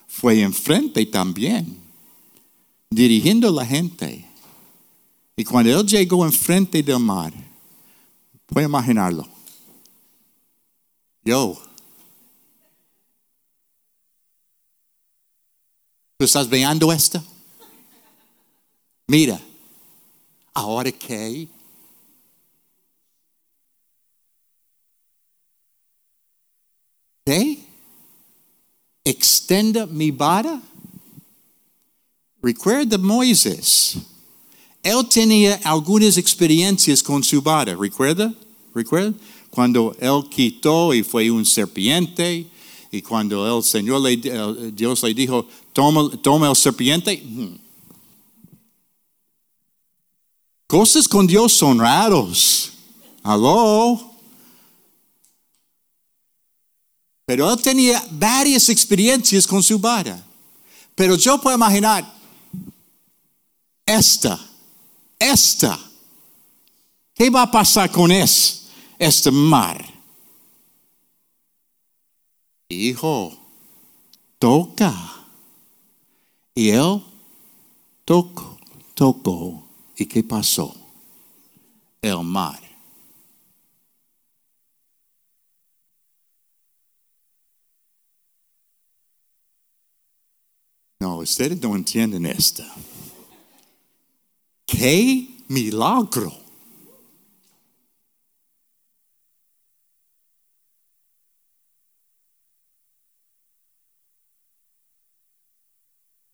fue 0.08 0.42
enfrente 0.42 1.04
también, 1.08 1.80
dirigiendo 2.92 3.48
a 3.48 3.54
la 3.54 3.66
gente. 3.66 4.30
Y 5.36 5.44
cuando 5.44 5.80
él 5.80 5.84
llegó 5.88 6.24
enfrente 6.24 6.84
del 6.84 7.00
mar, 7.00 7.34
puede 8.54 8.68
imaginarlo. 8.68 9.28
Yo. 11.24 11.60
¿Tú 16.18 16.26
estás 16.26 16.48
viendo 16.48 16.92
esto? 16.94 17.22
Mira, 19.08 19.42
ahora 20.54 20.92
que 20.92 21.50
¿Qué? 27.26 27.58
Extenda 29.04 29.86
mi 29.86 30.12
vara. 30.12 30.62
Recuerda 32.42 32.98
Moisés. 32.98 33.98
Él 34.82 35.08
tenía 35.08 35.62
algunas 35.64 36.18
experiencias 36.18 37.02
con 37.02 37.24
su 37.24 37.42
vara. 37.42 37.74
¿Recuerda? 37.76 38.34
¿Recuerda? 38.74 39.14
Cuando 39.50 39.96
él 40.00 40.30
quitó 40.30 40.94
y 40.94 41.04
fue 41.04 41.30
un 41.30 41.46
serpiente. 41.46 42.48
Y 42.92 43.02
cuando 43.02 43.58
el 43.58 43.64
Señor 43.64 44.02
le, 44.02 44.18
Dios 44.72 45.04
le 45.04 45.14
dijo, 45.14 45.48
toma, 45.72 46.10
toma 46.22 46.50
el 46.50 46.56
serpiente. 46.56 47.22
Hmm. 47.24 47.56
Cosas 50.68 51.08
con 51.08 51.28
Dios 51.28 51.54
son 51.54 51.80
raros. 51.80 52.72
Aló. 53.24 54.12
Pero 57.26 57.52
él 57.52 57.62
tenía 57.62 58.04
varias 58.12 58.70
experiencias 58.70 59.48
con 59.48 59.64
su 59.64 59.80
vara. 59.80 60.24
Pero 60.96 61.16
yo 61.16 61.40
puedo 61.40 61.56
imaginar 61.56 62.12
esta, 63.86 64.40
esta. 65.18 65.80
¿Qué 67.14 67.30
va 67.30 67.44
a 67.44 67.52
pasar 67.52 67.92
con 67.92 68.12
es, 68.12 68.63
este 69.04 69.32
mar? 69.32 69.84
Hijo, 72.70 73.38
toca. 74.40 74.94
Y 76.56 76.70
él 76.70 77.02
tocó, 78.06 78.58
tocó. 78.94 79.64
¿Y 79.96 80.06
qué 80.06 80.24
pasó? 80.24 80.76
El 82.02 82.24
mar. 82.24 82.60
No, 91.00 91.18
ustedes 91.18 91.62
no 91.62 91.76
entienden 91.76 92.26
esto. 92.26 92.64
¡Qué 94.66 95.28
milagro! 95.50 96.43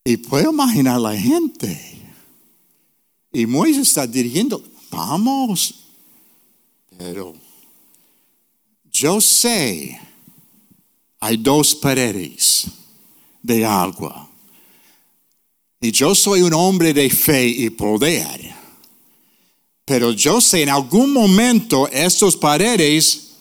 Y 0.09 0.17
puedo 0.17 0.49
imaginar 0.49 0.99
la 0.99 1.15
gente. 1.15 1.79
Y 3.31 3.45
Moisés 3.45 3.89
está 3.89 4.07
dirigiendo, 4.07 4.59
vamos. 4.89 5.75
Pero 6.97 7.35
yo 8.91 9.21
sé, 9.21 10.01
hay 11.19 11.37
dos 11.37 11.75
paredes 11.75 12.65
de 13.43 13.63
agua. 13.63 14.27
Y 15.79 15.91
yo 15.91 16.15
soy 16.15 16.41
un 16.41 16.55
hombre 16.55 16.91
de 16.91 17.07
fe 17.11 17.45
y 17.45 17.69
poder. 17.69 18.51
Pero 19.85 20.11
yo 20.11 20.41
sé 20.41 20.63
en 20.63 20.69
algún 20.69 21.13
momento 21.13 21.87
estos 21.87 22.35
paredes 22.35 23.33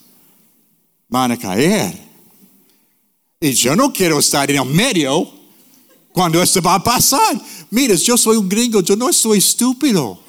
van 1.07 1.31
a 1.31 1.37
caer. 1.39 1.99
Y 3.39 3.53
yo 3.53 3.75
no 3.75 3.91
quiero 3.91 4.19
estar 4.19 4.51
en 4.51 4.57
el 4.57 4.65
medio 4.65 5.38
cuando 6.11 6.41
esto 6.41 6.61
va 6.61 6.75
a 6.75 6.83
pasar. 6.83 7.39
Mira, 7.69 7.95
yo 7.95 8.17
soy 8.17 8.37
un 8.37 8.49
gringo, 8.49 8.81
yo 8.81 8.95
no 8.95 9.11
soy 9.13 9.37
estúpido. 9.37 10.19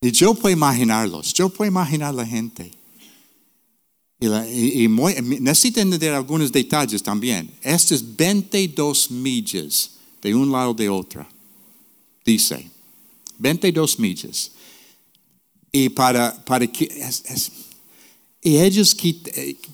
Y 0.00 0.12
yo 0.12 0.34
puedo 0.34 0.54
imaginarlos, 0.54 1.32
yo 1.32 1.48
puedo 1.48 1.68
imaginar 1.68 2.14
la 2.14 2.24
gente. 2.24 2.70
Y, 4.18 4.26
la, 4.26 4.48
y, 4.48 4.86
algunos 6.08 6.52
detalles 6.52 7.02
también. 7.02 7.50
Estas 7.60 8.16
22 8.16 9.10
millas 9.10 9.90
de 10.22 10.34
un 10.34 10.50
lado 10.50 10.72
de 10.74 10.88
otra, 10.88 11.28
dice, 12.24 12.70
22 13.38 13.98
millas. 13.98 14.52
Y 15.72 15.88
para, 15.90 16.42
para 16.44 16.66
que, 16.66 16.84
y 18.46 18.58
ellos, 18.58 18.96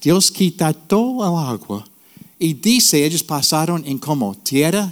Dios 0.00 0.31
quita 0.31 0.73
todo 0.73 1.23
el 1.23 1.47
agua. 1.47 1.87
Y 2.38 2.55
dice, 2.55 3.05
ellos 3.05 3.23
pasaron 3.23 3.85
en 3.87 3.99
como 3.99 4.35
tierra. 4.35 4.91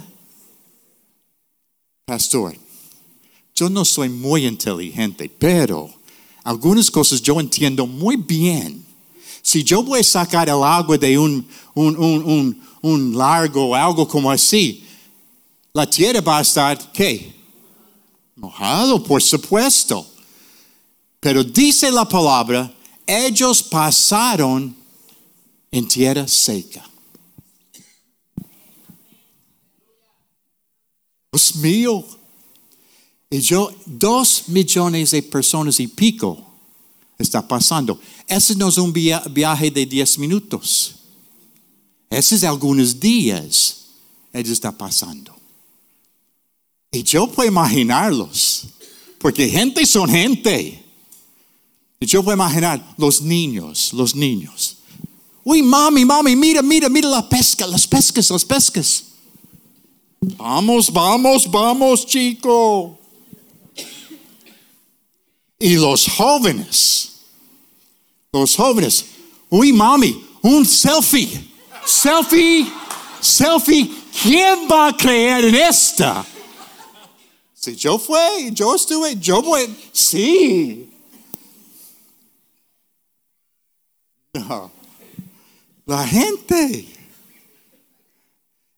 Pastor, 2.05 2.55
yo 3.55 3.71
no 3.71 3.83
soy 3.83 4.07
muy 4.07 4.45
inteligente, 4.45 5.27
pero 5.27 5.89
algunas 6.43 6.91
cosas 6.91 7.23
yo 7.23 7.39
entiendo 7.39 7.87
muy 7.87 8.17
bien. 8.17 8.85
Si 9.41 9.63
yo 9.63 9.81
voy 9.81 10.01
a 10.01 10.03
sacar 10.03 10.47
el 10.47 10.61
agua 10.61 10.95
de 10.99 11.17
un, 11.17 11.47
un, 11.73 11.97
un, 11.97 12.23
un, 12.23 12.61
un 12.83 13.17
largo, 13.17 13.75
algo 13.75 14.07
como 14.07 14.29
así, 14.29 14.85
la 15.73 15.89
tierra 15.89 16.21
va 16.21 16.37
a 16.37 16.41
estar, 16.41 16.91
¿qué? 16.91 17.33
Mojado, 18.35 19.01
por 19.01 19.23
supuesto. 19.23 20.05
Pero 21.19 21.43
dice 21.43 21.91
la 21.91 22.07
palabra, 22.07 22.71
ellos 23.11 23.61
pasaron 23.63 24.75
en 25.71 25.87
tierra 25.87 26.27
seca. 26.27 26.87
Dios 31.31 31.55
mío. 31.55 32.05
Y 33.29 33.39
yo, 33.39 33.73
dos 33.85 34.43
millones 34.47 35.11
de 35.11 35.23
personas 35.23 35.79
y 35.79 35.87
pico 35.87 36.45
está 37.17 37.47
pasando. 37.47 37.99
Ese 38.27 38.55
no 38.55 38.67
es 38.67 38.77
un 38.77 38.91
viaje 38.91 39.71
de 39.71 39.85
diez 39.85 40.17
minutos. 40.17 40.95
Ese 42.09 42.35
es 42.35 42.43
algunos 42.43 42.99
días. 42.99 43.87
Él 44.33 44.51
está 44.51 44.77
pasando. 44.77 45.35
Y 46.91 47.03
yo 47.03 47.27
puedo 47.27 47.47
imaginarlos. 47.47 48.67
Porque 49.17 49.47
gente 49.47 49.85
son 49.85 50.09
gente. 50.09 50.80
Yo 52.01 52.23
puedo 52.23 52.35
imaginar 52.35 52.83
los 52.97 53.21
niños, 53.21 53.93
los 53.93 54.15
niños. 54.15 54.77
Uy, 55.43 55.61
mami, 55.61 56.03
mami, 56.03 56.35
mira, 56.35 56.61
mira, 56.61 56.89
mira 56.89 57.07
la 57.09 57.29
pesca, 57.29 57.67
las 57.67 57.87
pescas, 57.87 58.29
las 58.29 58.43
pescas. 58.43 59.03
Vamos, 60.19 60.91
vamos, 60.91 61.49
vamos, 61.49 62.05
chico. 62.05 62.97
Y 65.59 65.75
los 65.75 66.07
jóvenes, 66.07 67.11
los 68.31 68.55
jóvenes, 68.55 69.05
uy, 69.49 69.71
mami, 69.71 70.23
un 70.41 70.65
selfie, 70.65 71.29
selfie, 71.85 72.67
selfie. 73.19 73.91
¿Quién 74.23 74.67
va 74.69 74.87
a 74.87 74.97
creer 74.97 75.45
en 75.45 75.55
esta? 75.55 76.25
Si 77.53 77.75
yo 77.75 77.97
fui, 77.99 78.51
yo 78.53 78.75
estuve, 78.75 79.15
yo 79.19 79.41
voy, 79.41 79.73
sí. 79.91 80.90
La 85.85 86.07
gente, 86.07 86.87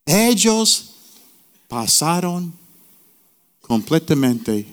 ellos 0.05 0.91
pasaron 1.67 2.53
completamente 3.61 4.65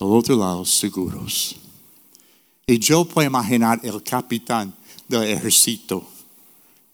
al 0.00 0.06
otro 0.08 0.36
lado 0.36 0.64
seguros. 0.64 1.56
Y 2.66 2.78
yo 2.78 3.04
puedo 3.04 3.26
imaginar 3.26 3.80
el 3.82 4.02
capitán 4.02 4.74
del 5.08 5.24
ejército 5.24 6.06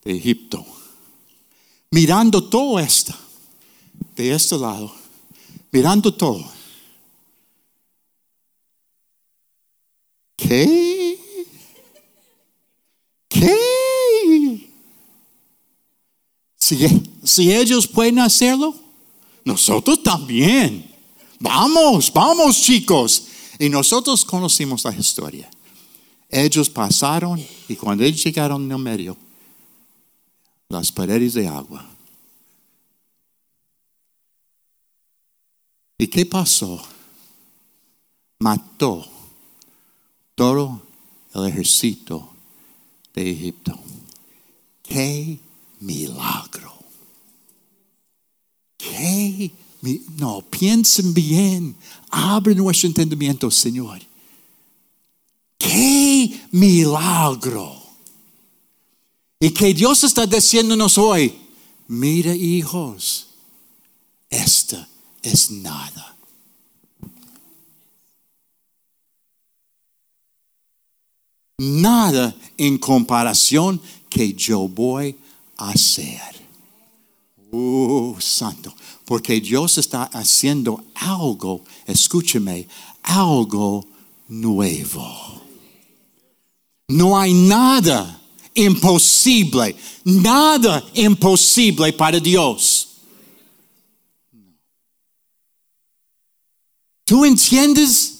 de 0.04 0.16
Egipto 0.16 0.64
mirando 1.90 2.42
todo 2.42 2.78
esto 2.78 3.14
de 4.16 4.32
este 4.32 4.58
lado, 4.58 4.92
mirando 5.72 6.12
todo. 6.12 6.44
¿Qué? 10.36 10.95
Si, 16.66 16.76
si 17.22 17.52
ellos 17.52 17.86
pueden 17.86 18.18
hacerlo, 18.18 18.74
nosotros 19.44 20.02
también. 20.02 20.92
Vamos, 21.38 22.12
vamos 22.12 22.60
chicos. 22.60 23.28
Y 23.60 23.68
nosotros 23.68 24.24
conocimos 24.24 24.82
la 24.84 24.92
historia. 24.92 25.48
Ellos 26.28 26.68
pasaron 26.68 27.40
y 27.68 27.76
cuando 27.76 28.02
ellos 28.02 28.24
llegaron 28.24 28.64
en 28.64 28.72
el 28.72 28.78
medio, 28.78 29.16
las 30.68 30.90
paredes 30.90 31.34
de 31.34 31.46
agua. 31.46 31.88
¿Y 35.98 36.08
qué 36.08 36.26
pasó? 36.26 36.82
Mató 38.40 39.06
todo 40.34 40.82
el 41.32 41.46
ejército 41.46 42.28
de 43.14 43.30
Egipto. 43.30 43.78
¡Qué 44.82 45.45
milagro! 45.86 46.74
¡Qué 48.76 49.52
no, 50.18 50.42
piensen 50.42 51.12
bien. 51.14 51.76
Abre 52.10 52.54
nuestro 52.54 52.88
entendimiento, 52.88 53.50
Señor. 53.50 54.00
¡Qué 55.58 56.40
milagro! 56.50 57.82
Y 59.38 59.50
que 59.50 59.74
Dios 59.74 60.02
está 60.04 60.26
diciéndonos 60.26 60.96
hoy, 60.96 61.38
mira 61.88 62.34
hijos, 62.34 63.28
esta 64.30 64.88
es 65.22 65.50
nada. 65.50 66.16
Nada 71.58 72.34
en 72.56 72.78
comparación 72.78 73.80
que 74.08 74.32
yo 74.32 74.68
voy 74.68 75.16
hacer. 75.56 76.20
Oh, 77.52 78.16
santo 78.18 78.74
porque 79.06 79.40
Dios 79.40 79.78
está 79.78 80.02
haciendo 80.12 80.84
algo, 80.94 81.62
escúcheme, 81.86 82.68
algo 83.02 83.86
nuevo. 84.28 85.40
No 86.88 87.16
hay 87.16 87.32
nada 87.32 88.20
imposible, 88.52 89.76
nada 90.04 90.84
imposible 90.94 91.92
para 91.92 92.18
Dios. 92.18 92.88
¿Tú 97.04 97.24
entiendes? 97.24 98.12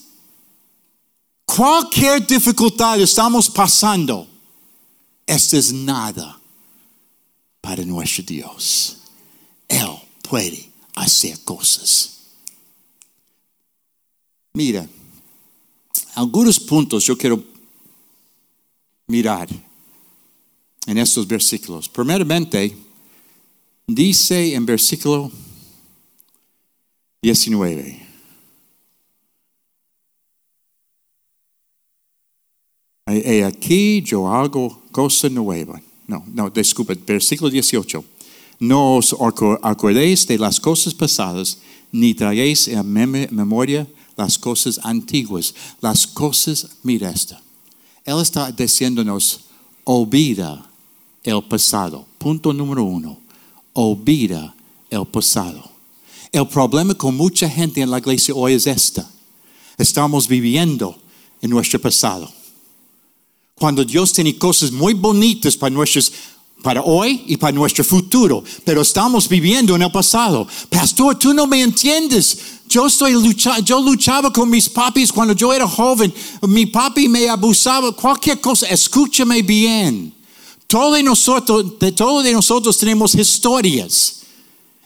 Cualquier 1.44 2.24
dificultad 2.24 3.00
estamos 3.00 3.50
pasando, 3.50 4.28
esto 5.26 5.56
es 5.56 5.72
nada 5.72 6.40
para 7.66 7.84
nuestro 7.84 8.22
Dios. 8.22 8.98
Él 9.66 9.88
puede 10.22 10.70
hacer 10.94 11.36
cosas. 11.40 12.20
Mira, 14.52 14.88
algunos 16.14 16.60
puntos 16.60 17.04
yo 17.04 17.18
quiero 17.18 17.42
mirar 19.08 19.48
en 20.86 20.98
estos 20.98 21.26
versículos. 21.26 21.88
Primeramente, 21.88 22.76
dice 23.84 24.54
en 24.54 24.64
versículo 24.64 25.32
19. 27.20 28.06
He 33.08 33.42
aquí 33.44 34.02
yo 34.02 34.28
hago 34.28 34.82
cosa 34.92 35.28
nueva. 35.28 35.82
No, 36.06 36.24
no, 36.32 36.50
disculpe, 36.50 36.94
versículo 36.94 37.50
18. 37.50 38.04
No 38.60 38.96
os 38.96 39.12
acor- 39.12 39.58
acordéis 39.62 40.26
de 40.26 40.38
las 40.38 40.58
cosas 40.60 40.94
pasadas, 40.94 41.58
ni 41.92 42.14
traigáis 42.14 42.68
en 42.68 42.82
mem- 42.84 43.30
memoria 43.30 43.86
las 44.16 44.38
cosas 44.38 44.80
antiguas. 44.82 45.54
Las 45.80 46.06
cosas, 46.06 46.68
mira 46.82 47.10
esta. 47.10 47.40
Él 48.04 48.20
está 48.20 48.50
diciéndonos, 48.52 49.40
olvida 49.84 50.64
el 51.22 51.42
pasado. 51.42 52.06
Punto 52.18 52.52
número 52.52 52.84
uno, 52.84 53.18
olvida 53.72 54.54
el 54.90 55.04
pasado. 55.06 55.70
El 56.32 56.46
problema 56.48 56.94
con 56.94 57.16
mucha 57.16 57.48
gente 57.48 57.80
en 57.80 57.90
la 57.90 57.98
iglesia 57.98 58.34
hoy 58.34 58.54
es 58.54 58.66
esta. 58.66 59.08
Estamos 59.78 60.26
viviendo 60.28 60.96
en 61.42 61.50
nuestro 61.50 61.80
pasado. 61.80 62.30
Cuando 63.58 63.84
Dios 63.84 64.12
tiene 64.12 64.36
cosas 64.36 64.70
muy 64.70 64.92
bonitas 64.92 65.56
para 65.56 65.70
nuestros 65.70 66.12
para 66.62 66.82
hoy 66.82 67.22
y 67.26 67.36
para 67.36 67.52
nuestro 67.52 67.84
futuro, 67.84 68.42
pero 68.64 68.82
estamos 68.82 69.28
viviendo 69.28 69.76
en 69.76 69.82
el 69.82 69.90
pasado. 69.92 70.48
Pastor, 70.68 71.16
tú 71.16 71.32
no 71.32 71.46
me 71.46 71.62
entiendes. 71.62 72.38
Yo 72.68 72.86
estoy 72.86 73.12
lucha, 73.12 73.60
yo 73.60 73.80
luchaba 73.80 74.32
con 74.32 74.50
mis 74.50 74.68
papis 74.68 75.12
cuando 75.12 75.32
yo 75.32 75.52
era 75.52 75.66
joven. 75.68 76.12
Mi 76.42 76.66
papi 76.66 77.08
me 77.08 77.28
abusaba, 77.28 77.92
cualquier 77.92 78.40
cosa. 78.40 78.66
Escúchame 78.66 79.42
bien. 79.42 80.12
Todo 80.66 80.94
de 80.94 81.02
nosotros, 81.02 81.78
de 81.78 81.92
todos 81.92 82.24
de 82.24 82.32
nosotros 82.32 82.76
tenemos 82.76 83.14
historias. 83.14 84.22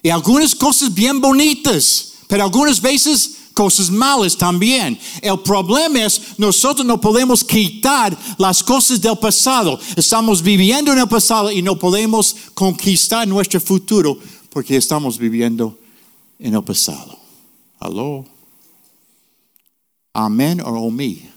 Y 0.03 0.09
algunas 0.09 0.53
cosas 0.53 0.93
bien 0.93 1.19
bonitas, 1.19 2.13
pero 2.27 2.43
algunas 2.43 2.79
veces 2.79 3.37
cosas 3.61 3.91
malas 3.91 4.35
también. 4.35 4.97
El 5.21 5.39
problema 5.41 6.03
es 6.03 6.39
nosotros 6.39 6.83
no 6.83 6.99
podemos 6.99 7.43
quitar 7.43 8.17
las 8.39 8.63
cosas 8.63 8.99
del 8.99 9.15
pasado. 9.19 9.79
Estamos 9.95 10.41
viviendo 10.41 10.91
en 10.91 10.97
el 10.97 11.07
pasado 11.07 11.51
y 11.51 11.61
no 11.61 11.77
podemos 11.77 12.35
conquistar 12.55 13.27
nuestro 13.27 13.61
futuro 13.61 14.17
porque 14.49 14.75
estamos 14.75 15.15
viviendo 15.19 15.77
en 16.39 16.55
el 16.55 16.63
pasado. 16.63 17.19
Aló. 17.79 18.25
Amén 20.11 20.59
o 20.65 20.89
mí. 20.89 21.29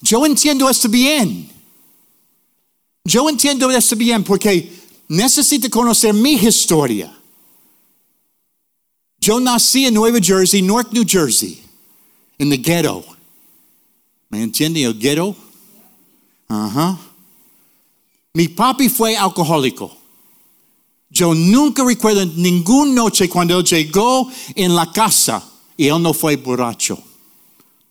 Yo 0.00 0.24
entiendo 0.24 0.70
esto 0.70 0.88
bien. 0.88 1.50
Yo 3.04 3.28
entiendo 3.28 3.70
esto 3.70 3.94
bien 3.94 4.24
porque 4.24 4.72
necesito 5.06 5.68
conocer 5.68 6.14
mi 6.14 6.32
historia. 6.32 7.12
Yo 9.22 9.38
nací 9.38 9.86
en 9.86 9.94
Nueva 9.94 10.18
Jersey, 10.20 10.62
North 10.62 10.92
New 10.92 11.04
Jersey, 11.06 11.62
en 12.38 12.50
the 12.50 12.56
ghetto. 12.56 13.04
¿Me 14.28 14.42
entiende 14.42 14.82
el 14.82 14.98
ghetto? 14.98 15.36
Ajá. 16.48 16.98
Mi 18.34 18.48
papi 18.48 18.88
fue 18.88 19.16
alcohólico. 19.16 19.96
Yo 21.08 21.34
nunca 21.34 21.84
recuerdo 21.84 22.26
ninguna 22.26 22.94
noche 22.94 23.28
cuando 23.28 23.58
él 23.60 23.64
llegó 23.64 24.28
en 24.56 24.74
la 24.74 24.90
casa 24.90 25.48
y 25.76 25.86
él 25.86 26.02
no 26.02 26.12
fue 26.12 26.34
borracho. 26.36 26.98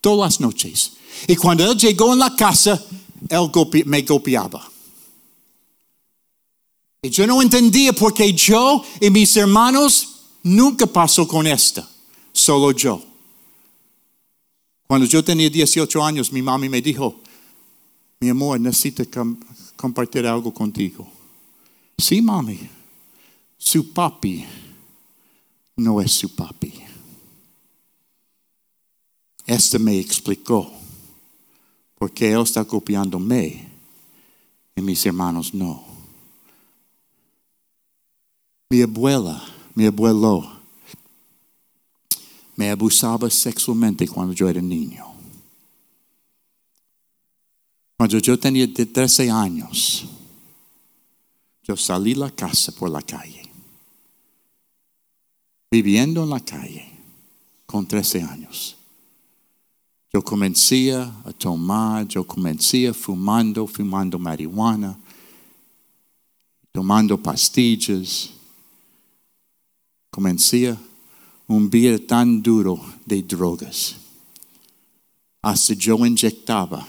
Todas 0.02 0.34
las 0.34 0.40
noches. 0.42 0.94
Y 1.28 1.38
cuando 1.38 1.64
él 1.72 1.78
llegó 1.78 2.12
en 2.12 2.20
la 2.20 2.36
casa, 2.36 2.84
él 3.30 3.40
golpe- 3.52 3.86
me 3.86 4.02
golpeaba. 4.02 4.70
Y 7.04 7.10
yo 7.10 7.26
no 7.26 7.42
entendía 7.42 7.94
porque 7.94 8.34
yo 8.34 8.84
y 9.00 9.10
mis 9.10 9.38
hermanos 9.38 10.21
nunca 10.44 10.86
pasó 10.86 11.28
con 11.28 11.48
esta, 11.48 11.88
solo 12.34 12.72
yo. 12.72 13.02
Cuando 14.88 15.08
yo 15.08 15.24
tenía 15.24 15.50
18 15.50 16.04
años, 16.04 16.32
mi 16.32 16.42
mami 16.42 16.68
me 16.70 16.82
dijo, 16.82 17.20
mi 18.20 18.30
amor, 18.30 18.60
necesito 18.60 19.04
com- 19.10 19.40
compartir 19.76 20.26
algo 20.28 20.54
contigo. 20.54 21.08
Sí, 21.98 22.22
mami, 22.22 22.60
su 23.58 23.94
papi 23.94 24.46
no 25.78 26.02
es 26.02 26.12
su 26.12 26.36
papi. 26.36 26.74
Este 29.46 29.80
me 29.80 29.98
explicó 30.00 30.72
por 31.96 32.12
qué 32.12 32.32
él 32.32 32.42
está 32.42 32.64
copiándome 32.66 33.70
y 34.76 34.82
mis 34.82 35.06
hermanos 35.06 35.54
no. 35.54 35.84
Mi 38.70 38.82
abuela, 38.82 39.44
mi 39.76 39.86
abuelo, 39.86 40.62
me 42.56 42.70
abusaba 42.70 43.30
sexualmente 43.30 44.08
cuando 44.08 44.34
yo 44.34 44.50
era 44.50 44.62
niño. 44.62 45.06
Cuando 47.98 48.18
yo 48.18 48.40
tenía 48.40 48.68
de 48.68 48.86
13 48.86 49.30
años, 49.30 50.06
yo 51.64 51.78
salí 51.78 52.16
la 52.16 52.32
casa 52.32 52.72
por 52.72 52.90
la 52.90 53.02
calle, 53.02 53.44
viviendo 55.70 56.24
en 56.24 56.30
la 56.30 56.40
calle 56.40 56.92
con 57.66 57.88
13 57.88 58.24
años. 58.24 58.76
Yo 60.14 60.22
comencé 60.22 60.94
a 60.94 61.32
tomar, 61.38 62.06
yo 62.08 62.26
comencé 62.26 62.92
fumando, 62.94 63.66
fumando 63.66 64.20
marihuana, 64.20 65.00
tomando 66.74 67.18
pastillas. 67.22 68.41
Comencé 70.12 70.78
un 71.48 71.70
vida 71.70 71.98
tan 72.06 72.44
duro 72.44 72.80
de 73.06 73.24
drogas. 73.24 73.96
Hasta 75.42 75.74
yo 75.74 76.06
inyectaba 76.06 76.86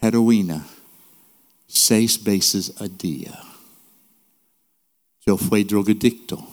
heroína 0.00 0.66
seis 1.66 2.22
veces 2.22 2.74
a 2.80 2.88
día. 2.88 3.40
Yo 5.24 5.36
fui 5.36 5.64
drogadicto, 5.64 6.44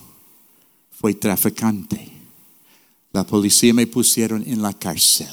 fui 0.92 1.16
traficante. 1.16 2.12
La 3.12 3.24
policía 3.24 3.74
me 3.74 3.88
pusieron 3.88 4.44
en 4.48 4.62
la 4.62 4.74
cárcel. 4.74 5.28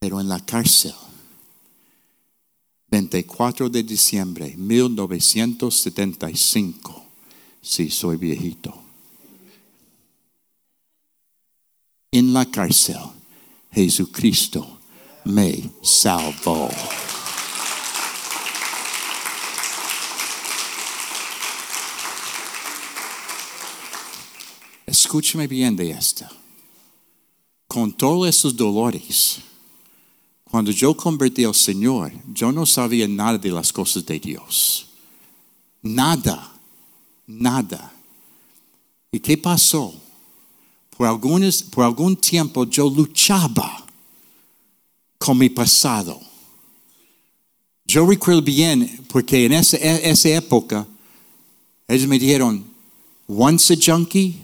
Pero 0.00 0.20
en 0.20 0.28
la 0.28 0.44
cárcel, 0.44 0.94
24 2.88 3.68
de 3.68 3.82
diciembre 3.82 4.54
1975, 4.56 7.04
sí, 7.60 7.90
soy 7.90 8.16
viejito. 8.16 8.72
En 12.12 12.32
la 12.32 12.46
cárcel, 12.46 13.00
Jesucristo 13.72 14.78
me 15.24 15.68
salvó. 15.82 16.70
Escúcheme 24.86 25.48
bien 25.48 25.74
de 25.76 25.90
esta. 25.90 26.30
Con 27.66 27.92
todos 27.92 28.28
esos 28.28 28.56
dolores, 28.56 29.40
cuando 30.56 30.70
yo 30.70 30.96
convertí 30.96 31.44
al 31.44 31.54
Señor, 31.54 32.10
yo 32.32 32.50
no 32.50 32.64
sabía 32.64 33.06
nada 33.06 33.36
de 33.36 33.50
las 33.50 33.70
cosas 33.70 34.06
de 34.06 34.18
Dios. 34.18 34.86
Nada, 35.82 36.50
nada. 37.26 37.92
¿Y 39.12 39.20
qué 39.20 39.36
pasó? 39.36 39.92
Por, 40.96 41.08
algunos, 41.08 41.62
por 41.62 41.84
algún 41.84 42.16
tiempo 42.16 42.64
yo 42.64 42.88
luchaba 42.88 43.84
con 45.18 45.36
mi 45.36 45.50
pasado. 45.50 46.18
Yo 47.84 48.06
recuerdo 48.06 48.40
bien, 48.40 49.04
porque 49.12 49.44
en 49.44 49.52
esa, 49.52 49.76
esa 49.76 50.28
época, 50.30 50.86
ellos 51.86 52.08
me 52.08 52.18
dijeron, 52.18 52.64
once 53.28 53.74
a 53.74 53.76
junkie, 53.76 54.38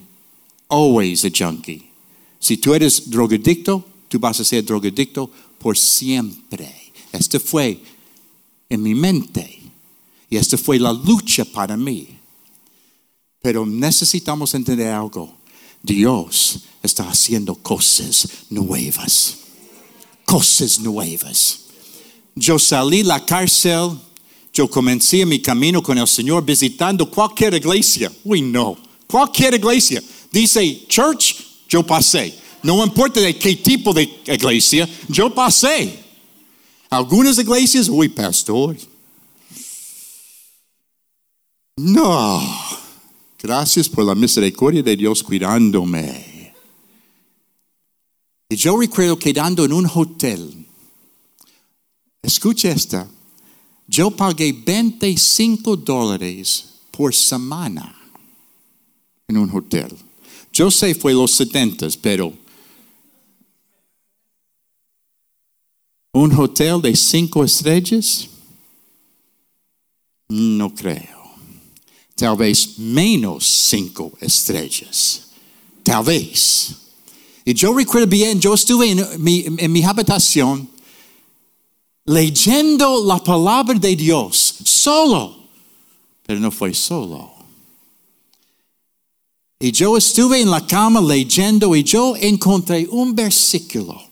always 0.69 1.25
a 1.25 1.31
junkie. 1.35 1.91
Si 2.39 2.59
tú 2.59 2.75
eres 2.75 3.09
drogadicto, 3.09 3.83
tú 4.09 4.19
vas 4.19 4.39
a 4.41 4.45
ser 4.45 4.63
drogadicto 4.63 5.31
por 5.63 5.79
siempre. 5.79 6.93
Esto 7.13 7.39
fue 7.39 7.81
en 8.69 8.83
mi 8.83 8.95
mente. 8.95 9.61
Y 10.29 10.37
esta 10.37 10.59
fue 10.59 10.79
la 10.79 10.93
lucha 10.93 11.45
para 11.45 11.77
mí. 11.77 12.09
Pero 13.41 13.65
necesitamos 13.65 14.55
entender 14.55 14.89
algo. 14.89 15.37
Dios 15.83 16.61
está 16.83 17.09
haciendo 17.09 17.55
cosas 17.55 18.29
nuevas. 18.51 19.37
Cosas 20.25 20.81
nuevas. 20.81 21.61
Yo 22.35 22.59
salí 22.59 23.05
la 23.05 23.25
cárcel. 23.25 23.99
Yo 24.53 24.69
comencé 24.69 25.25
mi 25.25 25.41
camino 25.41 25.83
con 25.83 25.97
el 25.97 26.09
Señor 26.09 26.45
visitando 26.45 27.09
cualquier 27.09 27.55
iglesia. 27.55 28.13
Uy, 28.25 28.43
no. 28.43 28.77
Cualquier 29.07 29.55
iglesia. 29.55 30.03
Dice 30.31 30.87
church, 30.89 31.37
yo 31.69 31.87
pasé. 31.87 32.42
No 32.63 32.85
importa 32.85 33.21
de 33.21 33.37
qué 33.37 33.57
tipo 33.57 33.93
de 33.93 34.03
iglesia, 34.27 34.89
yo 35.09 35.35
pasé. 35.35 35.99
Algunas 36.91 37.39
iglesias, 37.39 37.89
uy, 37.89 38.09
pastor. 38.09 38.77
No. 41.77 42.41
Gracias 43.39 43.89
por 43.89 44.05
la 44.05 44.15
misericordia 44.15 44.83
de 44.83 44.97
Dios 44.97 45.23
cuidándome. 45.23 46.55
Y 48.49 48.57
yo 48.57 48.79
recuerdo 48.79 49.19
quedando 49.19 49.65
en 49.65 49.73
un 49.73 49.91
hotel 49.93 50.63
Escuche 52.23 52.71
esta. 52.71 53.09
Yo 53.89 54.13
pagué 54.13 54.53
25 54.53 55.77
dólares 55.77 56.67
por 56.93 57.13
semana 57.13 57.95
en 59.27 59.39
un 59.39 59.51
hotel. 59.51 59.89
Yo 60.53 60.71
sé 60.71 60.95
fue 60.95 61.13
los 61.13 61.33
70, 61.33 61.89
pero 62.01 62.33
un 66.13 66.39
hotel 66.39 66.81
de 66.83 66.95
cinco 66.95 67.43
estrellas, 67.43 68.29
no 70.29 70.75
creo. 70.75 71.23
Tal 72.15 72.37
vez 72.37 72.79
menos 72.79 73.45
cinco 73.47 74.13
estrellas. 74.21 75.29
Tal 75.83 76.05
vez. 76.05 76.75
Y 77.45 77.55
yo 77.55 77.73
recuerdo 77.73 78.07
bien, 78.07 78.41
yo 78.41 78.55
estuve 78.55 78.91
en 78.91 79.73
mi, 79.73 79.83
habitación 79.83 80.69
leyendo 82.05 83.05
la 83.05 83.19
palabra 83.19 83.79
de 83.79 83.97
Dios 83.97 84.57
solo, 84.65 85.49
pero 86.25 86.39
no 86.39 86.51
fue 86.51 86.75
solo. 86.75 87.33
Y 89.59 89.73
yo 89.73 89.97
estuve 89.97 90.41
en 90.41 90.51
la 90.51 90.65
cama 90.67 91.01
leyendo 91.01 91.75
y 91.75 91.83
yo 91.83 92.15
encontré 92.17 92.87
un 92.91 93.15
versículo 93.15 94.12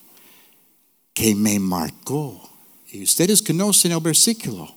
que 1.21 1.35
me 1.35 1.59
marcó. 1.59 2.41
Y 2.91 3.03
ustedes 3.03 3.43
conocen 3.43 3.93
el 3.93 4.01
versículo. 4.01 4.75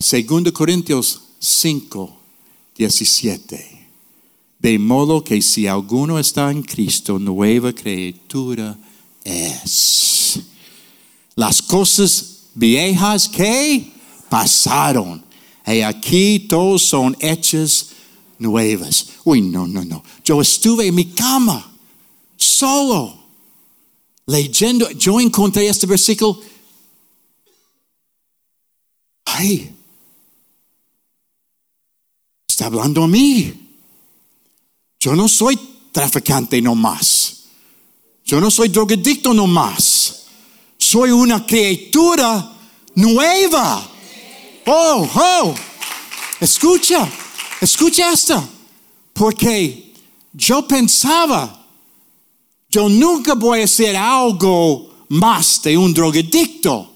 Segundo 0.00 0.52
Corintios 0.52 1.20
5, 1.38 2.20
17. 2.76 3.88
De 4.58 4.78
modo 4.80 5.22
que 5.22 5.40
si 5.40 5.68
alguno 5.68 6.18
está 6.18 6.50
en 6.50 6.62
Cristo, 6.62 7.20
nueva 7.20 7.72
criatura 7.72 8.76
es. 9.22 10.40
Las 11.36 11.62
cosas 11.62 12.48
viejas 12.54 13.28
que 13.28 13.92
pasaron. 14.28 15.22
Y 15.64 15.82
aquí 15.82 16.46
todos 16.48 16.82
son 16.82 17.16
hechas 17.20 17.90
nuevas. 18.40 19.10
Uy, 19.22 19.42
no, 19.42 19.68
no, 19.68 19.84
no. 19.84 20.02
Yo 20.24 20.40
estuve 20.40 20.88
en 20.88 20.96
mi 20.96 21.04
cama, 21.04 21.72
solo, 22.36 23.17
leyendo. 24.28 24.90
Yo 24.90 25.18
encontré 25.20 25.66
este 25.68 25.86
versículo. 25.86 26.40
Ay, 29.24 29.74
está 32.46 32.66
hablando 32.66 33.02
a 33.02 33.08
mí. 33.08 33.52
Yo 35.00 35.14
no 35.14 35.28
soy 35.28 35.58
traficante 35.92 36.60
nomás. 36.62 37.44
Yo 38.24 38.40
no 38.40 38.50
soy 38.50 38.68
drogadicto 38.68 39.32
nomás. 39.32 40.26
Soy 40.76 41.10
una 41.10 41.44
criatura 41.44 42.52
nueva. 42.94 43.90
Oh, 44.66 45.08
oh. 45.14 45.54
Escucha, 46.40 47.08
escucha 47.60 48.12
esta. 48.12 48.46
Porque 49.12 49.94
yo 50.32 50.66
pensaba, 50.66 51.57
yo 52.70 52.88
nunca 52.88 53.34
voy 53.34 53.62
a 53.62 53.66
ser 53.66 53.96
algo 53.96 54.90
más 55.08 55.62
de 55.62 55.76
un 55.76 55.92
drogadicto. 55.94 56.92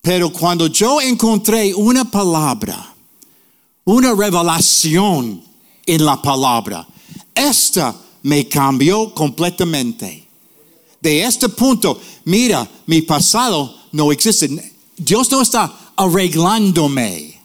Pero 0.00 0.32
cuando 0.32 0.68
yo 0.68 1.00
encontré 1.00 1.74
una 1.74 2.08
palabra, 2.08 2.94
una 3.84 4.14
revelación 4.14 5.42
en 5.84 6.04
la 6.04 6.20
palabra, 6.22 6.86
esta 7.34 7.94
me 8.22 8.46
cambió 8.48 9.12
completamente. 9.12 10.28
De 11.00 11.22
este 11.22 11.48
punto, 11.48 12.00
mira, 12.24 12.68
mi 12.86 13.02
pasado 13.02 13.74
no 13.92 14.12
existe. 14.12 14.74
Dios 14.96 15.30
no 15.30 15.42
está 15.42 15.92
arreglándome. 15.96 17.40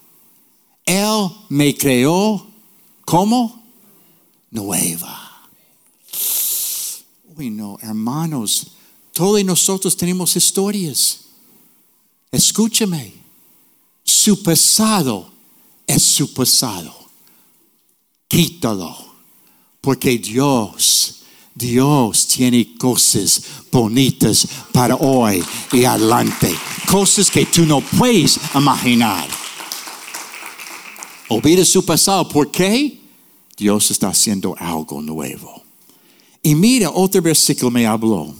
Él 0.85 1.29
me 1.49 1.75
creó 1.75 2.45
como 3.05 3.63
nueva. 4.51 5.30
Hermanos, 7.81 8.67
todos 9.13 9.43
nosotros 9.43 9.97
tenemos 9.97 10.35
historias. 10.35 11.21
Escúchame, 12.31 13.13
su 14.03 14.41
pasado 14.43 15.31
es 15.87 16.03
su 16.03 16.33
pasado. 16.33 16.95
Quítalo, 18.27 18.95
porque 19.81 20.17
Dios, 20.17 21.23
Dios 21.55 22.27
tiene 22.27 22.75
cosas 22.77 23.43
bonitas 23.71 24.47
para 24.71 24.95
hoy 24.95 25.43
y 25.71 25.83
adelante. 25.83 26.55
Cosas 26.89 27.31
que 27.31 27.45
tú 27.45 27.65
no 27.65 27.81
puedes 27.81 28.39
imaginar. 28.53 29.27
Olvida 31.27 31.65
su 31.65 31.83
pasado. 31.83 32.27
¿Por 32.29 32.51
qué? 32.51 32.99
Dios 33.57 33.91
está 33.91 34.09
haciendo 34.09 34.55
algo 34.57 35.01
nuevo. 35.01 35.60
Y 36.41 36.55
mira, 36.55 36.89
otro 36.89 37.21
versículo 37.21 37.69
me 37.69 37.85
habló. 37.85 38.33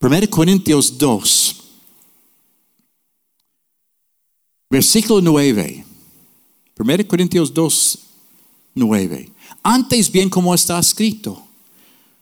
1 0.00 0.30
Corintios 0.30 0.96
2, 0.96 1.56
versículo 4.70 5.20
9. 5.20 5.84
1 6.78 7.08
Corintios 7.08 7.52
2, 7.52 7.98
9. 8.74 9.32
Antes 9.62 10.10
bien 10.10 10.30
como 10.30 10.54
está 10.54 10.78
escrito, 10.78 11.42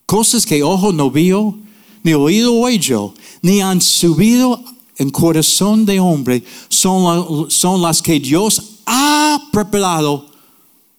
cosas 0.06 0.46
que 0.46 0.62
ojo 0.62 0.92
no 0.92 1.10
vio, 1.10 1.58
ni 2.02 2.14
oído 2.14 2.54
oyó, 2.54 3.12
ni 3.42 3.60
han 3.60 3.80
subido 3.80 4.62
en 4.96 5.10
corazón 5.10 5.84
de 5.84 6.00
hombre, 6.00 6.42
son, 6.68 7.50
son 7.50 7.82
las 7.82 8.00
que 8.00 8.18
Dios 8.18 8.80
ha 8.86 9.48
preparado 9.52 10.30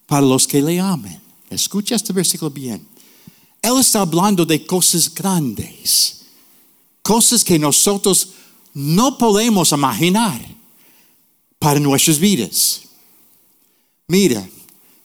para 0.05 0.25
los 0.25 0.47
que 0.47 0.61
le 0.61 0.79
amen. 0.79 1.19
Escucha 1.49 1.95
este 1.95 2.13
versículo 2.13 2.51
bien. 2.51 2.86
Él 3.67 3.81
está 3.81 3.99
hablando 3.99 4.45
de 4.45 4.65
cosas 4.65 5.13
grandes, 5.13 6.21
cosas 7.01 7.43
que 7.43 7.59
nosotros 7.59 8.29
no 8.73 9.17
podemos 9.17 9.73
imaginar 9.73 10.39
para 11.59 11.77
nuestras 11.77 12.17
vidas. 12.17 12.83
Mira, 14.07 14.47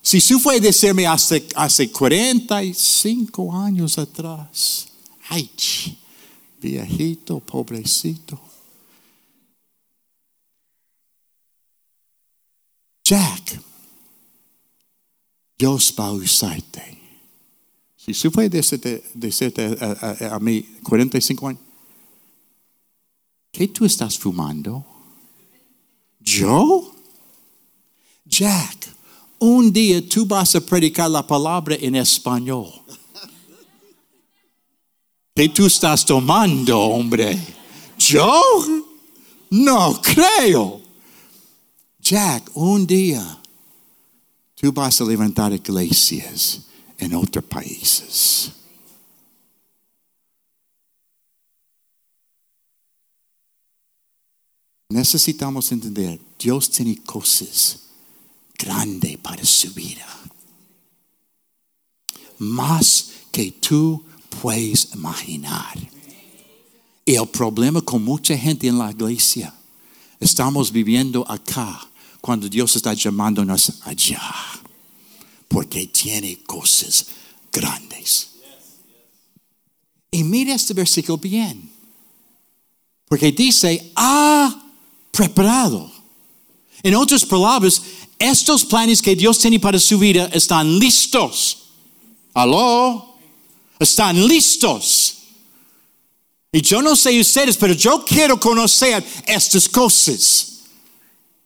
si 0.01 0.21
tú 0.21 0.39
fue 0.39 0.61
decirme 0.61 1.05
hace, 1.05 1.45
hace 1.55 1.91
45 1.91 3.53
años 3.53 3.97
atrás, 3.97 4.87
ay, 5.27 5.51
viejito, 6.61 7.41
pobrecito. 7.41 8.39
Jack, 13.03 13.61
Dios 15.57 15.93
va 15.99 16.05
a 16.05 16.11
usarte. 16.13 17.02
Si 18.05 18.13
tú 18.13 18.31
fue 18.31 18.49
decirte, 18.49 19.03
decirte 19.13 19.77
a, 19.79 19.91
a- 20.29 20.35
a 20.35 20.39
mí 20.39 20.61
45 20.83 21.47
años, 21.47 21.61
¿qué 23.51 23.67
tú 23.69 23.85
estás 23.85 24.17
fumando? 24.19 24.85
¿Yo? 26.19 26.93
Jack, 28.25 28.87
un 29.39 29.71
día 29.71 30.07
tú 30.07 30.25
vas 30.25 30.55
a 30.55 30.61
predicar 30.61 31.09
la 31.09 31.25
palabra 31.25 31.75
en 31.79 31.95
español. 31.95 32.67
¿Qué 35.35 35.49
tú 35.49 35.65
estás 35.65 36.05
tomando, 36.05 36.79
hombre? 36.79 37.39
¿Yo? 37.97 38.41
No 39.49 40.01
creo. 40.01 40.81
Jack, 41.99 42.51
un 42.55 42.85
día 42.85 43.39
tú 44.55 44.71
vas 44.73 44.99
a 44.99 45.05
levantar 45.05 45.53
iglesias 45.53 46.63
en 46.97 47.13
otros 47.15 47.43
países. 47.45 48.51
Necesitamos 54.89 55.71
entender, 55.71 56.19
Dios 56.37 56.69
tiene 56.69 56.97
cosas 56.97 57.79
grandes 58.55 59.17
para 59.17 59.43
su 59.43 59.73
vida. 59.73 60.07
Más 62.37 63.11
que 63.31 63.51
tú 63.53 64.05
puedes 64.41 64.93
imaginar. 64.93 65.77
Y 67.05 67.15
el 67.15 67.27
problema 67.27 67.81
con 67.81 68.03
mucha 68.03 68.37
gente 68.37 68.67
en 68.67 68.77
la 68.77 68.91
iglesia, 68.91 69.53
estamos 70.19 70.71
viviendo 70.71 71.29
acá 71.29 71.87
cuando 72.21 72.47
Dios 72.47 72.75
está 72.75 72.93
llamándonos 72.93 73.81
allá. 73.81 74.21
Porque 75.53 75.85
tiene 75.85 76.41
cosas 76.41 77.05
grandes. 77.51 78.29
Y 80.09 80.23
mira 80.23 80.55
este 80.55 80.73
versículo 80.73 81.19
bien. 81.19 81.71
Porque 83.07 83.31
dice, 83.31 83.91
ha 83.95 84.63
preparado. 85.11 85.91
En 86.81 86.95
otras 86.95 87.23
palabras, 87.23 87.83
estos 88.17 88.65
planes 88.65 88.99
que 88.99 89.15
Dios 89.15 89.37
tiene 89.37 89.59
para 89.59 89.77
su 89.77 89.99
vida 89.99 90.27
están 90.33 90.79
listos. 90.79 91.65
¿Aló? 92.33 93.15
Están 93.77 94.27
listos. 94.27 95.17
Y 96.51 96.61
yo 96.63 96.81
no 96.81 96.95
sé 96.95 97.19
ustedes, 97.19 97.57
pero 97.57 97.75
yo 97.75 98.03
quiero 98.03 98.39
conocer 98.39 99.05
estas 99.27 99.69
cosas. 99.69 100.52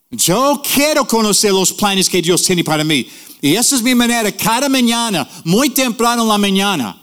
Yo 0.10 0.62
quiero 0.74 1.06
conocer 1.06 1.52
los 1.52 1.74
planes 1.74 2.10
que 2.10 2.22
Dios 2.22 2.44
tiene 2.44 2.64
para 2.64 2.84
mí. 2.84 3.08
Y 3.42 3.56
esa 3.56 3.76
es 3.76 3.84
mi 3.84 3.94
manera, 3.94 4.32
cada 4.32 4.70
mañana, 4.70 5.30
muy 5.44 5.70
temprano 5.70 6.24
en 6.24 6.28
la 6.30 6.38
mañana, 6.38 7.00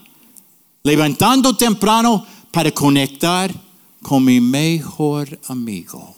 levantando 0.83 1.55
temprano 1.55 2.25
para 2.51 2.71
conectar 2.71 3.53
con 4.01 4.23
mi 4.23 4.41
mejor 4.41 5.39
amigo, 5.47 6.15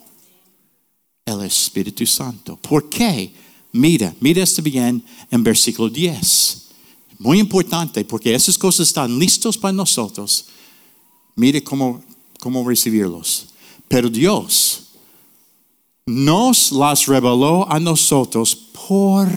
el 1.25 1.43
Espíritu 1.43 2.05
Santo. 2.05 2.57
¿Por 2.57 2.89
qué? 2.89 3.33
Mira, 3.73 4.13
mira 4.19 4.43
esto 4.43 4.61
bien 4.61 5.03
en 5.29 5.43
versículo 5.43 5.89
10. 5.89 6.67
Muy 7.19 7.39
importante, 7.39 8.03
porque 8.05 8.33
esas 8.33 8.57
cosas 8.57 8.87
están 8.87 9.19
listas 9.19 9.57
para 9.57 9.71
nosotros. 9.71 10.45
Mire 11.35 11.63
cómo, 11.63 12.01
cómo 12.39 12.67
recibirlos. 12.67 13.47
Pero 13.87 14.09
Dios 14.09 14.86
nos 16.07 16.71
las 16.71 17.05
reveló 17.05 17.69
a 17.69 17.79
nosotros 17.79 18.55
por 18.55 19.27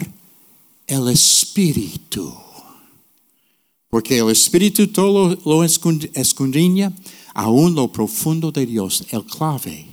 el 0.87 1.09
Espíritu. 1.09 2.33
Porque 3.89 4.17
el 4.17 4.29
Espíritu 4.29 4.87
todo 4.87 5.37
lo 5.45 5.63
escudriña, 5.65 6.93
aún 7.33 7.75
lo 7.75 7.91
profundo 7.91 8.51
de 8.51 8.65
Dios, 8.65 9.05
el 9.11 9.25
clave 9.25 9.85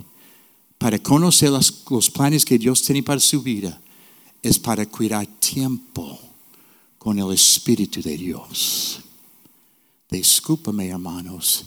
para 0.77 0.97
conocer 0.97 1.49
los 1.51 2.09
planes 2.09 2.45
que 2.45 2.57
Dios 2.57 2.81
tiene 2.81 3.03
para 3.03 3.19
su 3.19 3.41
vida 3.41 3.79
es 4.41 4.57
para 4.57 4.85
cuidar 4.85 5.27
tiempo 5.27 6.17
con 6.97 7.19
el 7.19 7.33
Espíritu 7.33 8.01
de 8.01 8.15
Dios. 8.15 9.01
Discúlpame, 10.09 10.87
hermanos, 10.87 11.65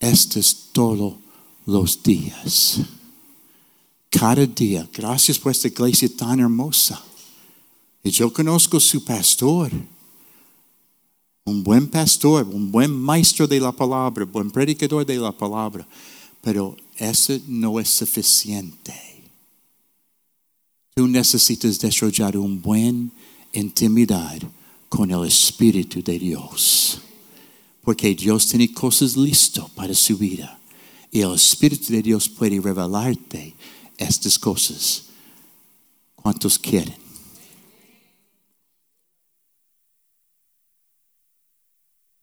esto 0.00 0.40
es 0.40 0.70
todos 0.72 1.14
los 1.66 2.02
días. 2.02 2.80
Cada 4.16 4.46
día, 4.46 4.88
gracias 4.92 5.40
por 5.40 5.50
esta 5.50 5.66
iglesia 5.66 6.08
tan 6.08 6.38
hermosa. 6.38 7.02
Y 8.04 8.10
yo 8.10 8.32
conozco 8.32 8.78
su 8.78 9.04
pastor, 9.04 9.72
un 11.44 11.64
buen 11.64 11.88
pastor, 11.88 12.46
un 12.46 12.70
buen 12.70 12.92
maestro 12.92 13.48
de 13.48 13.58
la 13.58 13.72
palabra, 13.72 14.24
buen 14.24 14.52
predicador 14.52 15.04
de 15.04 15.16
la 15.16 15.32
palabra, 15.32 15.84
pero 16.40 16.76
eso 16.96 17.36
no 17.48 17.80
es 17.80 17.88
suficiente. 17.88 18.94
Tú 20.94 21.08
necesitas 21.08 21.80
desarrollar 21.80 22.36
un 22.36 22.62
buen 22.62 23.10
intimidad 23.52 24.38
con 24.88 25.10
el 25.10 25.24
Espíritu 25.24 26.00
de 26.04 26.20
Dios. 26.20 27.00
Porque 27.82 28.14
Dios 28.14 28.46
tiene 28.46 28.72
cosas 28.72 29.16
listas 29.16 29.68
para 29.70 29.92
su 29.92 30.16
vida. 30.16 30.56
Y 31.10 31.20
el 31.20 31.34
Espíritu 31.34 31.92
de 31.92 32.00
Dios 32.00 32.28
puede 32.28 32.60
revelarte 32.60 33.54
estas 33.96 34.38
cosas. 34.38 35.04
¿Cuántos 36.14 36.58
quieren? 36.58 36.96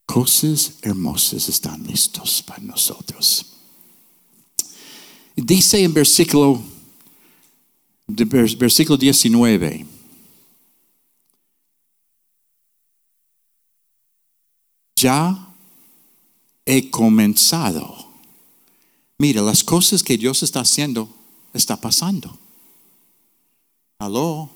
Cosas 0.04 0.74
hermosas 0.82 1.48
están 1.48 1.86
listos 1.86 2.42
para 2.42 2.62
nosotros. 2.62 3.46
Dice 5.34 5.82
en 5.82 5.94
versículo, 5.94 6.62
versículo 8.06 8.98
19. 8.98 9.86
Ya 14.96 15.54
he 16.66 16.90
comenzado. 16.90 18.06
Mira, 19.18 19.40
las 19.40 19.64
cosas 19.64 20.02
que 20.02 20.18
Dios 20.18 20.42
está 20.42 20.60
haciendo, 20.60 21.21
está 21.52 21.76
pasando. 21.76 22.36
Aló. 23.98 24.50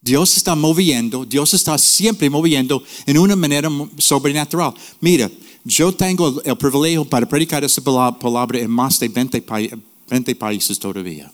Dios 0.00 0.36
está 0.36 0.54
moviendo, 0.54 1.24
Dios 1.24 1.54
está 1.54 1.78
siempre 1.78 2.28
moviendo 2.28 2.82
en 3.06 3.16
una 3.16 3.34
manera 3.36 3.70
sobrenatural. 3.96 4.74
Mira, 5.00 5.30
yo 5.64 5.92
tengo 5.92 6.42
el 6.44 6.56
privilegio 6.58 7.06
para 7.06 7.26
predicar 7.26 7.64
esa 7.64 7.80
palabra 7.82 8.58
en 8.58 8.70
más 8.70 8.98
de 8.98 9.08
20, 9.08 9.42
20 10.10 10.34
países 10.36 10.78
todavía. 10.78 11.32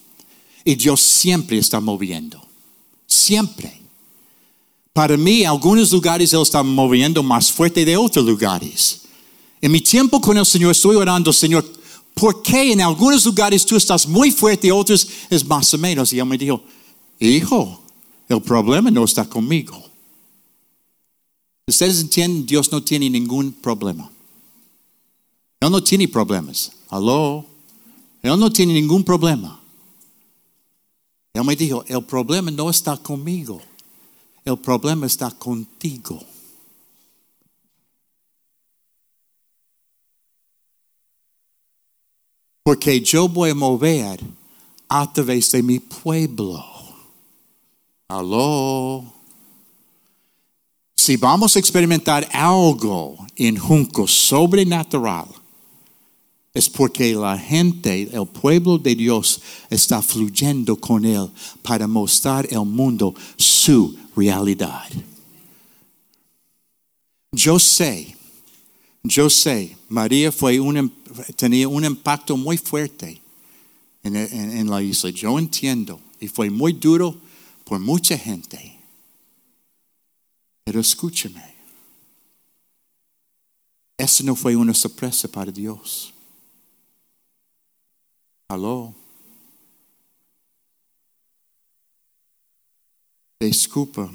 Y 0.65 0.77
Dios 0.77 1.01
siempre 1.01 1.59
está 1.59 1.81
moviendo. 1.81 2.41
Siempre. 3.09 3.81
Para 4.93 5.17
mí, 5.17 5.45
algunos 5.45 5.91
lugares 5.91 6.33
Él 6.33 6.43
está 6.43 6.63
moviendo 6.63 7.25
más 7.25 7.51
fuerte 7.51 7.85
de 7.85 7.97
otros 7.97 8.25
lugares. 8.25 9.03
En 9.61 9.73
mi 9.73 9.81
tiempo 9.81 10.21
con 10.21 10.39
el 10.39 10.47
Señor 10.47 10.71
estoy 10.71 10.95
orando, 10.95 11.33
Señor, 11.33 11.65
¿por 12.15 12.43
qué 12.43 12.73
en 12.73 12.81
algunos 12.81 13.25
lugares 13.25 13.65
tú 13.65 13.77
estás 13.77 14.07
muy 14.07 14.31
fuerte 14.31 14.69
y 14.69 14.71
otros 14.71 15.09
es 15.29 15.45
más 15.45 15.73
o 15.75 15.79
menos? 15.79 16.13
Y 16.13 16.19
Él 16.19 16.27
me 16.27 16.39
dijo, 16.39 16.63
hijo, 17.19 17.83
el 18.29 18.41
problema 18.43 18.91
no 18.91 19.05
está 19.05 19.25
conmigo. 19.29 19.91
Ustedes 21.67 22.01
entienden, 22.01 22.47
Dios 22.47 22.71
no 22.73 22.83
tiene 22.83 23.09
ningún 23.09 23.53
problema. 23.53 24.11
Él 25.61 25.71
no 25.71 25.83
tiene 25.83 26.09
problemas. 26.09 26.73
Aló. 26.89 27.47
Él 28.23 28.39
no 28.39 28.53
tiene 28.53 28.75
ningún 28.75 29.05
problema. 29.05 29.61
Él 31.33 31.45
me 31.45 31.55
dijo, 31.55 31.85
el 31.87 32.03
problema 32.05 32.51
no 32.51 32.71
está 32.71 32.97
conmigo. 32.97 33.61
El 34.45 34.59
problema 34.59 35.07
está 35.07 35.31
contigo. 35.31 36.21
Porque 42.63 43.01
yo 43.01 43.29
voy 43.29 43.51
a 43.51 43.55
mover 43.55 44.21
a 44.89 45.11
través 45.13 45.51
de 45.53 45.63
mi 45.63 45.79
pueblo. 45.79 46.65
Aló. 48.09 49.05
Si 50.97 51.17
vamos 51.17 51.57
a 51.57 51.59
experimentar 51.59 52.29
algo 52.33 53.17
en 53.37 53.57
Juncos 53.57 54.11
sobrenatural, 54.13 55.27
es 56.53 56.69
porque 56.69 57.15
la 57.15 57.39
gente, 57.39 58.11
el 58.13 58.27
pueblo 58.27 58.77
de 58.77 58.95
Dios, 58.95 59.41
está 59.71 60.03
fluyendo 60.03 60.77
con 60.77 61.05
Él 61.05 61.31
para 61.63 61.87
mostrar 61.87 62.49
al 62.53 62.67
mundo 62.67 63.15
su 63.37 63.97
realidad. 64.17 64.89
Yo 67.33 67.59
sé, 67.61 68.17
yo 69.03 69.31
sé, 69.31 69.77
María 69.89 70.31
fue 70.31 70.61
un, 70.61 70.91
tenía 71.37 71.69
un 71.69 71.85
impacto 71.85 72.37
muy 72.37 72.59
fuerte 72.59 73.21
en, 74.03 74.17
en 74.17 74.69
la 74.69 74.83
isla. 74.83 75.11
Yo 75.11 75.39
entiendo, 75.39 76.01
y 76.21 76.29
fue 76.29 76.51
muy 76.51 76.73
duro 76.73 77.21
por 77.65 77.81
mucha 77.81 78.17
gente. 78.19 78.79
Pero 80.65 80.81
escúcheme, 80.81 81.43
eso 83.97 84.25
no 84.25 84.35
fue 84.35 84.57
una 84.57 84.75
sorpresa 84.75 85.29
para 85.29 85.51
Dios. 85.51 86.13
Aló. 88.49 88.95
Disculpa. 93.39 94.11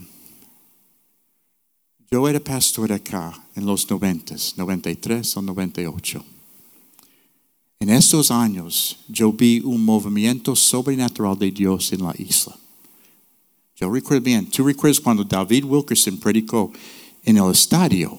Yo 2.12 2.28
era 2.28 2.40
pastor 2.40 2.92
acá 2.92 3.34
en 3.56 3.66
los 3.66 3.90
90, 3.90 4.36
93 4.58 5.38
o 5.38 5.42
98. 5.42 6.24
En 7.80 7.90
estos 7.90 8.32
años 8.32 8.98
yo 9.08 9.32
vi 9.32 9.60
un 9.60 9.84
movimiento 9.84 10.56
sobrenatural 10.56 11.38
de 11.38 11.52
Dios 11.52 11.92
en 11.94 12.04
la 12.04 12.14
isla. 12.18 12.56
Yo 13.76 13.92
recuerdo 13.92 14.24
bien, 14.24 14.46
tú 14.50 14.64
recuerdas 14.64 15.00
cuando 15.00 15.24
David 15.24 15.66
Wilkerson 15.66 16.18
predicó 16.18 16.72
en 17.24 17.38
el 17.38 17.52
estadio 17.52 18.18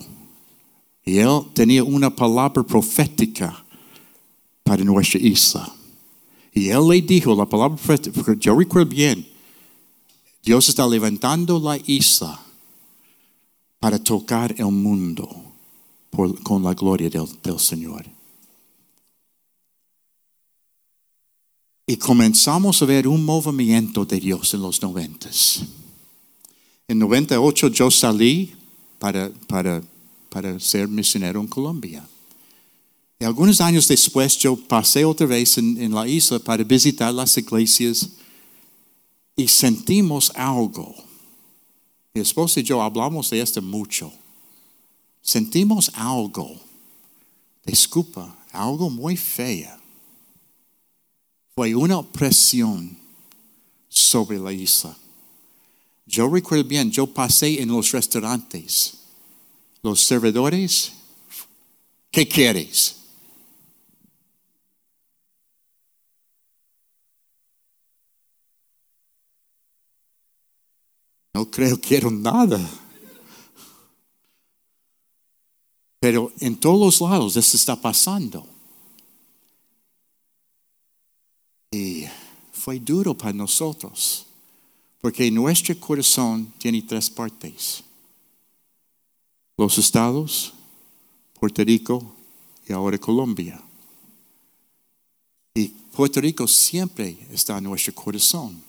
y 1.05 1.19
él 1.19 1.43
tenía 1.55 1.83
una 1.83 2.15
palabra 2.15 2.63
profética 2.65 3.65
para 4.63 4.85
nuestra 4.85 5.21
isla. 5.21 5.73
Y 6.53 6.69
él 6.69 6.89
le 6.89 7.01
dijo 7.01 7.35
la 7.35 7.47
palabra 7.47 7.77
profética, 7.77 8.35
yo 8.39 8.59
recuerdo 8.59 8.91
bien, 8.91 9.27
Dios 10.43 10.69
está 10.69 10.87
levantando 10.87 11.59
la 11.59 11.79
isla 11.87 12.46
para 13.87 14.01
tocar 14.01 14.53
el 14.59 14.73
mundo 14.73 15.31
con 16.43 16.61
la 16.65 16.75
gloria 16.75 17.09
del, 17.09 17.61
Señor. 17.61 18.05
Y 21.87 21.97
comenzamos 21.97 22.83
a 22.83 22.85
ver 22.85 23.07
un 23.07 23.25
movimiento 23.25 24.05
de 24.05 24.19
Dios 24.19 24.53
en 24.55 24.63
los 24.63 24.83
noventas. 24.83 25.63
En 26.89 26.99
98 26.99 27.69
yo 27.69 27.89
salí 27.93 28.57
para, 28.99 29.31
para, 29.47 29.81
para 30.31 30.59
ser 30.59 30.89
misionero 30.89 31.41
en 31.41 31.47
Colombia. 31.47 32.05
Y 33.21 33.25
algunos 33.25 33.61
años 33.61 33.87
después 33.87 34.37
yo 34.37 34.57
pasé 34.57 35.05
otra 35.05 35.29
vez 35.29 35.59
en, 35.59 35.95
la 35.95 36.09
isla 36.09 36.41
para 36.41 36.65
visitar 36.65 37.15
las 37.15 37.39
iglesias 37.39 38.11
y 39.37 39.47
sentimos 39.47 40.33
algo. 40.35 41.07
Mi 42.17 42.23
esposa 42.23 42.61
y 42.61 42.63
yo 42.63 42.81
hablamos 42.81 43.29
de 43.29 43.43
esto 43.43 43.61
mucho. 43.61 44.11
Sentimos 45.21 45.91
algo. 45.93 46.59
Disculpa, 47.63 48.35
algo 48.53 48.89
muy 48.89 49.19
fea. 49.19 49.79
Fue 51.55 51.75
una 51.75 51.99
opresión 51.99 52.97
sobre 53.91 54.39
la 54.39 54.51
isla. 54.51 54.97
Yo 56.07 56.27
recuerdo 56.31 56.65
bien, 56.65 56.91
yo 56.91 57.07
pasé 57.07 57.61
en 57.61 57.69
los 57.69 57.93
restaurantes. 57.93 58.95
Los 59.83 60.03
servidores, 60.03 60.93
¿qué 62.11 62.27
quieres? 62.27 62.96
No 71.37 71.51
creo 71.51 71.79
que 71.79 71.89
quiero 71.89 72.11
nada. 72.11 72.59
Pero 76.01 76.33
en 76.41 76.57
todos 76.57 76.81
los 76.81 77.11
lados 77.11 77.37
esto 77.37 77.59
está 77.59 77.77
pasando. 77.79 78.47
Y 81.71 82.07
fue 82.53 82.81
duro 82.81 83.13
para 83.13 83.35
nosotros, 83.35 84.25
porque 85.03 85.31
nuestro 85.31 85.79
corazón 85.79 86.55
tiene 86.57 86.81
tres 86.81 87.11
partes. 87.11 87.83
Los 89.59 89.77
estados, 89.77 90.55
Puerto 91.39 91.63
Rico 91.63 92.15
y 92.67 92.73
ahora 92.73 92.97
Colombia. 92.97 93.63
Y 95.55 95.69
Puerto 95.69 96.19
Rico 96.19 96.49
siempre 96.49 97.27
está 97.31 97.59
en 97.59 97.65
nuestro 97.65 97.95
corazón. 97.95 98.65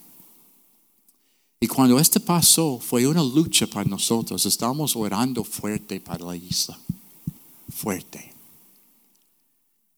Y 1.59 1.67
cuando 1.67 1.99
esto 1.99 2.19
pasó, 2.19 2.79
fue 2.79 3.07
una 3.07 3.23
lucha 3.23 3.67
para 3.67 3.89
nosotros. 3.89 4.45
Estábamos 4.45 4.95
orando 4.95 5.43
fuerte 5.43 5.99
para 5.99 6.25
la 6.25 6.35
isla 6.35 6.77
fuerte. 7.77 8.33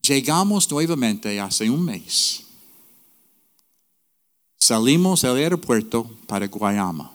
Llegamos 0.02 0.70
nuevamente 0.70 1.40
hace 1.40 1.70
un 1.70 1.86
mes. 1.86 2.44
Salimos 4.58 5.22
del 5.22 5.38
aeropuerto 5.38 6.10
para 6.28 6.48
Guayama, 6.48 7.12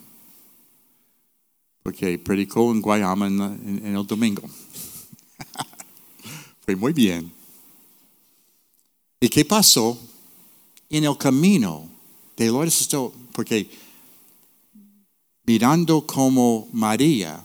porque 1.83 2.19
predicó 2.19 2.73
en 2.73 2.81
Guayama 2.81 3.27
en, 3.27 3.95
el 3.95 4.07
domingo. 4.07 4.43
Fue 6.65 6.75
muy 6.75 6.93
bien. 6.93 7.31
¿Y 9.21 9.29
qué 9.29 9.45
pasó? 9.45 9.99
En 10.89 11.05
el 11.05 11.19
camino 11.19 11.89
de 12.37 12.47
Lourdes, 12.47 12.89
porque 13.33 13.69
mirando 15.45 16.07
como 16.07 16.69
María 16.73 17.45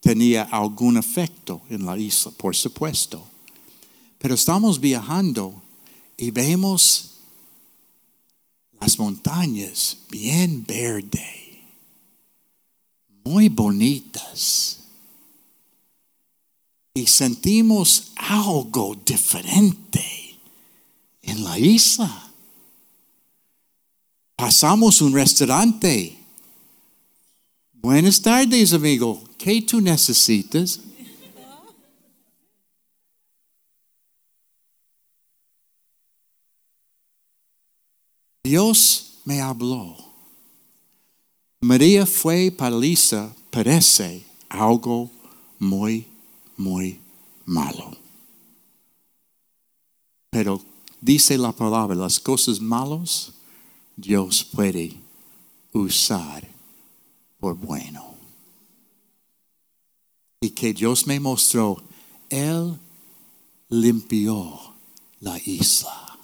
tenía 0.00 0.42
algún 0.42 0.96
efecto 0.96 1.62
en 1.68 1.86
la 1.86 1.96
isla, 1.96 2.32
por 2.32 2.54
supuesto. 2.54 3.26
Pero 4.18 4.34
estamos 4.34 4.80
viajando 4.80 5.62
y 6.16 6.30
vemos 6.30 7.10
las 8.80 8.98
montañas 8.98 9.98
bien 10.10 10.64
verde, 10.66 11.62
muy 13.24 13.48
bonitas. 13.48 14.80
Y 16.92 17.06
sentimos 17.06 18.12
algo 18.16 18.96
diferente 19.04 20.38
en 21.22 21.42
la 21.42 21.58
isla. 21.58 22.30
Pasamos 24.36 25.00
un 25.00 25.12
restaurante. 25.14 26.23
Buenas 27.84 28.22
tardes, 28.22 28.72
amigo. 28.72 29.22
¿Qué 29.36 29.60
tú 29.60 29.78
necesitas? 29.78 30.80
Dios 38.42 39.18
me 39.26 39.42
habló. 39.42 39.98
María 41.60 42.06
fue 42.06 42.50
para 42.50 42.74
Lisa, 42.74 43.30
parece 43.50 44.24
algo 44.48 45.10
muy, 45.58 46.06
muy 46.56 46.98
malo. 47.44 47.98
Pero 50.30 50.58
dice 51.02 51.36
la 51.36 51.52
palabra, 51.52 51.94
las 51.94 52.18
cosas 52.18 52.62
malas 52.62 53.34
Dios 53.94 54.42
puede 54.42 54.94
usar 55.74 56.53
por 57.44 57.56
bueno 57.56 58.16
y 60.40 60.48
que 60.52 60.72
Dios 60.72 61.06
me 61.06 61.20
mostró, 61.20 61.76
Él 62.30 62.80
limpió 63.68 64.74
la 65.20 65.38
isla 65.44 66.18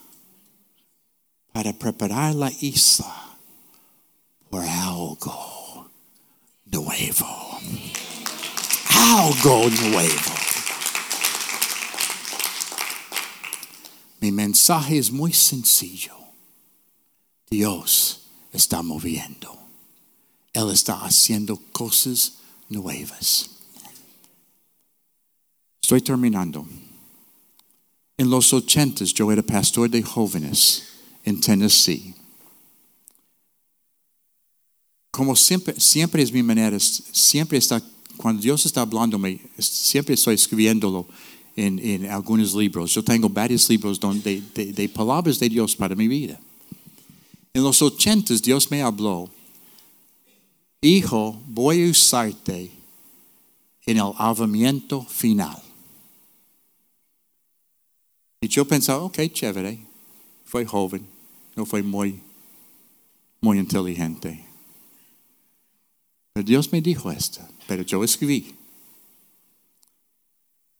para 1.53 1.75
preparar 1.75 2.35
la 2.35 2.51
isla 2.63 3.37
por 4.49 4.65
algo 4.65 5.91
nuevo. 6.65 7.59
Algo 8.89 9.69
nuevo. 9.69 10.33
Mi 14.21 14.33
mensaje 14.33 14.97
es 14.97 15.13
muy 15.13 15.35
sencillo. 15.35 16.17
Dios 17.51 18.23
está 18.55 18.81
moviendo. 18.81 19.70
Él 20.53 20.71
está 20.71 21.05
haciendo 21.05 21.57
cosas 21.73 22.35
nuevas. 22.69 23.51
Estoy 25.83 26.01
terminando. 26.01 26.67
En 28.17 28.31
los 28.31 28.53
ochentas 28.53 29.13
yo 29.13 29.33
era 29.33 29.43
pastor 29.43 29.89
de 29.89 30.03
jóvenes 30.03 30.85
en 31.25 31.41
Tennessee. 31.41 32.15
Como 35.11 35.35
siempre, 35.35 35.79
siempre 35.81 36.23
es 36.23 36.33
mi 36.33 36.43
manera, 36.43 36.79
siempre 36.79 37.59
está, 37.59 37.83
cuando 38.17 38.43
Dios 38.43 38.65
está 38.67 38.83
hablándome, 38.83 39.41
siempre 39.59 40.15
estoy 40.15 40.35
escribiéndolo 40.35 41.09
en, 41.57 42.07
algunos 42.07 42.55
libros. 42.55 42.93
Yo 42.95 43.03
tengo 43.03 43.29
varios 43.29 43.69
libros 43.69 43.99
donde, 43.99 44.43
de, 44.55 44.73
de 44.73 44.89
palabras 44.89 45.39
de 45.39 45.49
Dios 45.49 45.75
para 45.75 45.95
mi 45.95 46.09
vida. 46.09 46.39
En 47.53 47.63
los 47.63 47.83
ochentas 47.83 48.41
Dios 48.41 48.71
me 48.71 48.83
habló, 48.83 49.29
hijo, 50.81 51.41
voy 51.47 51.87
a 51.87 51.91
usarte 51.91 52.71
en 53.87 53.97
el 53.97 54.13
avamiento 54.17 55.03
final. 55.03 55.61
Y 58.41 58.49
yo 58.49 58.67
pensaba, 58.67 59.03
ok, 59.03 59.19
chévere. 59.33 59.79
Fue 60.45 60.65
joven, 60.65 61.07
no 61.55 61.65
fue 61.65 61.83
muy, 61.83 62.21
muy 63.41 63.59
inteligente. 63.59 64.45
Pero 66.33 66.47
Dios 66.47 66.73
me 66.73 66.81
dijo 66.81 67.11
esto, 67.13 67.41
pero 67.67 67.83
yo 67.83 68.03
escribí. 68.03 68.55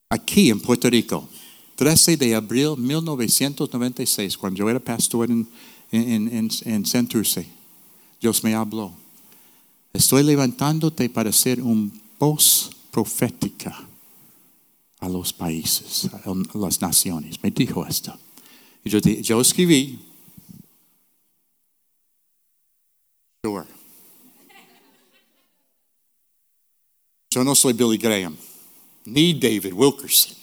Aquí 0.09 0.49
en 0.49 0.59
Puerto 0.59 0.89
Rico, 0.89 1.29
13 1.75 2.17
de 2.17 2.35
abril 2.35 2.75
de 2.75 2.81
1996, 2.81 4.37
cuando 4.37 4.57
yo 4.57 4.69
era 4.69 4.79
pastor 4.79 5.29
en, 5.29 5.47
en, 5.91 6.27
en, 6.27 6.49
en 6.65 6.85
Centurce, 6.85 7.47
Dios 8.19 8.43
me 8.43 8.53
habló. 8.53 9.00
Estoy 9.93 10.23
levantándote 10.23 11.09
para 11.09 11.31
ser 11.31 11.61
un 11.61 11.91
voz 12.17 12.71
profética 12.91 13.87
a 14.99 15.09
los 15.09 15.33
países, 15.33 16.09
a 16.13 16.57
las 16.57 16.81
naciones. 16.81 17.41
Me 17.41 17.51
dijo 17.51 17.85
esto. 17.85 18.17
Y 18.83 18.89
yo, 18.89 18.99
yo 18.99 19.41
escribí, 19.41 19.99
sure. 23.43 23.65
Yo 27.31 27.43
no 27.43 27.55
soy 27.55 27.73
Billy 27.73 27.97
Graham, 27.97 28.35
ni 29.05 29.33
David 29.33 29.73
Wilkerson. 29.73 30.35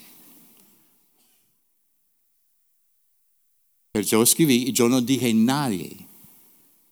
Pero 3.92 4.06
yo 4.06 4.22
escribí 4.22 4.68
y 4.68 4.72
yo 4.72 4.88
no 4.88 5.00
dije 5.00 5.30
a 5.30 5.34
nadie, 5.34 6.06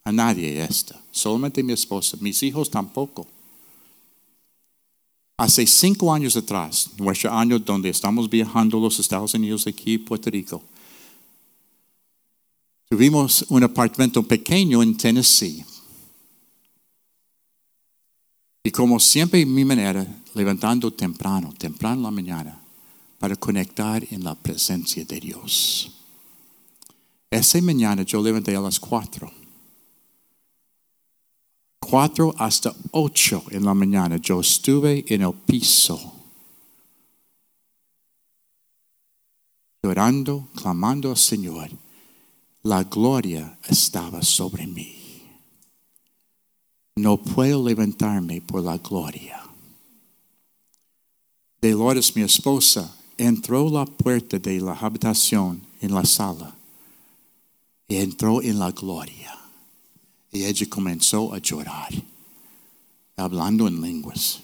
a 0.04 0.12
nadie 0.12 0.62
esto, 0.62 0.94
solamente 1.16 1.62
mi 1.62 1.72
esposa, 1.72 2.16
mis 2.20 2.42
hijos 2.42 2.70
tampoco. 2.70 3.26
Hace 5.38 5.66
cinco 5.66 6.12
años 6.12 6.36
atrás, 6.36 6.90
nuestro 6.98 7.32
año 7.32 7.58
donde 7.58 7.88
estamos 7.88 8.28
viajando 8.28 8.78
los 8.78 8.98
Estados 8.98 9.34
Unidos, 9.34 9.66
aquí 9.66 9.98
Puerto 9.98 10.30
Rico, 10.30 10.62
tuvimos 12.88 13.44
un 13.48 13.62
apartamento 13.62 14.22
pequeño 14.22 14.82
en 14.82 14.96
Tennessee. 14.96 15.64
Y 18.62 18.70
como 18.70 18.98
siempre, 18.98 19.44
mi 19.46 19.64
manera, 19.64 20.06
levantando 20.34 20.92
temprano, 20.92 21.54
temprano 21.56 21.96
en 21.96 22.02
la 22.02 22.10
mañana, 22.10 22.60
para 23.18 23.36
conectar 23.36 24.04
en 24.10 24.24
la 24.24 24.34
presencia 24.34 25.04
de 25.04 25.20
Dios. 25.20 25.92
Esa 27.30 27.60
mañana 27.60 28.02
yo 28.02 28.22
levanté 28.22 28.54
a 28.56 28.60
las 28.60 28.78
cuatro 28.78 29.30
4 31.88 32.34
hasta 32.38 32.74
8 32.90 33.44
en 33.50 33.64
la 33.64 33.74
mañana 33.74 34.16
yo 34.16 34.40
estuve 34.40 35.04
en 35.08 35.22
el 35.22 35.32
piso. 35.32 36.16
llorando, 39.86 40.48
clamando 40.56 41.10
al 41.10 41.16
Señor, 41.16 41.70
la 42.64 42.82
gloria 42.82 43.56
estaba 43.68 44.20
sobre 44.20 44.66
mí. 44.66 44.96
No 46.96 47.18
puedo 47.18 47.64
levantarme 47.64 48.40
por 48.40 48.64
la 48.64 48.78
gloria. 48.78 49.40
Dolores, 51.62 52.16
mi 52.16 52.22
esposa, 52.22 52.96
entró 53.16 53.70
la 53.70 53.86
puerta 53.86 54.40
de 54.40 54.60
la 54.60 54.72
habitación 54.72 55.64
en 55.80 55.94
la 55.94 56.04
sala 56.04 56.56
y 57.86 57.96
entró 57.96 58.42
en 58.42 58.58
la 58.58 58.72
gloria. 58.72 59.35
Y 60.36 60.44
ella 60.44 60.66
comenzó 60.68 61.32
a 61.32 61.38
llorar, 61.38 61.88
hablando 63.16 63.66
en 63.66 63.80
lenguas. 63.80 64.40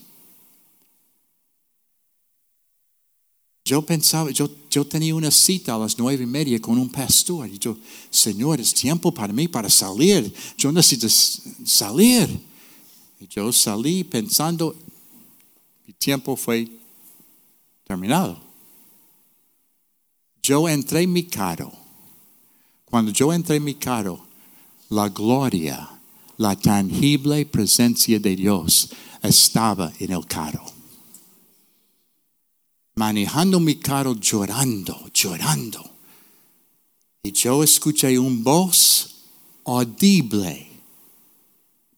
Yo 3.62 3.82
pensaba, 3.82 4.30
yo, 4.30 4.49
tenía 4.86 5.14
una 5.14 5.30
cita 5.30 5.74
a 5.74 5.78
las 5.78 5.99
nueve 5.99 6.24
y 6.24 6.26
media 6.26 6.59
con 6.61 6.78
un 6.78 6.88
pastor. 6.88 7.49
Y 7.49 7.59
yo, 7.59 7.76
Señor, 8.11 8.59
es 8.61 8.72
tiempo 8.72 9.12
para 9.12 9.32
mí 9.32 9.49
para 9.49 9.68
salir. 9.68 10.32
Yo 10.57 10.72
necesito 10.72 11.09
salir. 11.64 12.40
Y 13.20 13.28
yo 13.28 13.53
salí 13.53 14.03
pensando, 14.03 14.74
mi 15.86 15.93
tiempo 15.93 16.36
fue 16.36 16.68
terminado. 17.84 18.40
Yo 20.43 20.68
entré 20.68 21.03
en 21.03 21.12
mi 21.12 21.24
carro. 21.24 21.70
Cuando 22.86 23.12
yo 23.12 23.32
entré 23.32 23.57
en 23.57 23.64
mi 23.64 23.74
carro, 23.74 24.32
la 24.93 25.09
gloria, 25.09 25.88
la 26.36 26.55
tangible 26.57 27.45
presencia 27.47 28.18
de 28.18 28.36
Dios 28.36 28.90
estaba 29.22 29.93
en 29.99 30.12
el 30.12 30.24
carro 30.26 30.72
manejando 32.95 33.61
mi 33.61 33.76
carro 33.76 34.14
llorando, 34.14 35.11
llorando. 35.12 35.82
Y 37.22 37.32
yo 37.32 37.62
escuché 37.62 38.18
un 38.18 38.43
voz 38.43 39.24
audible. 39.64 40.68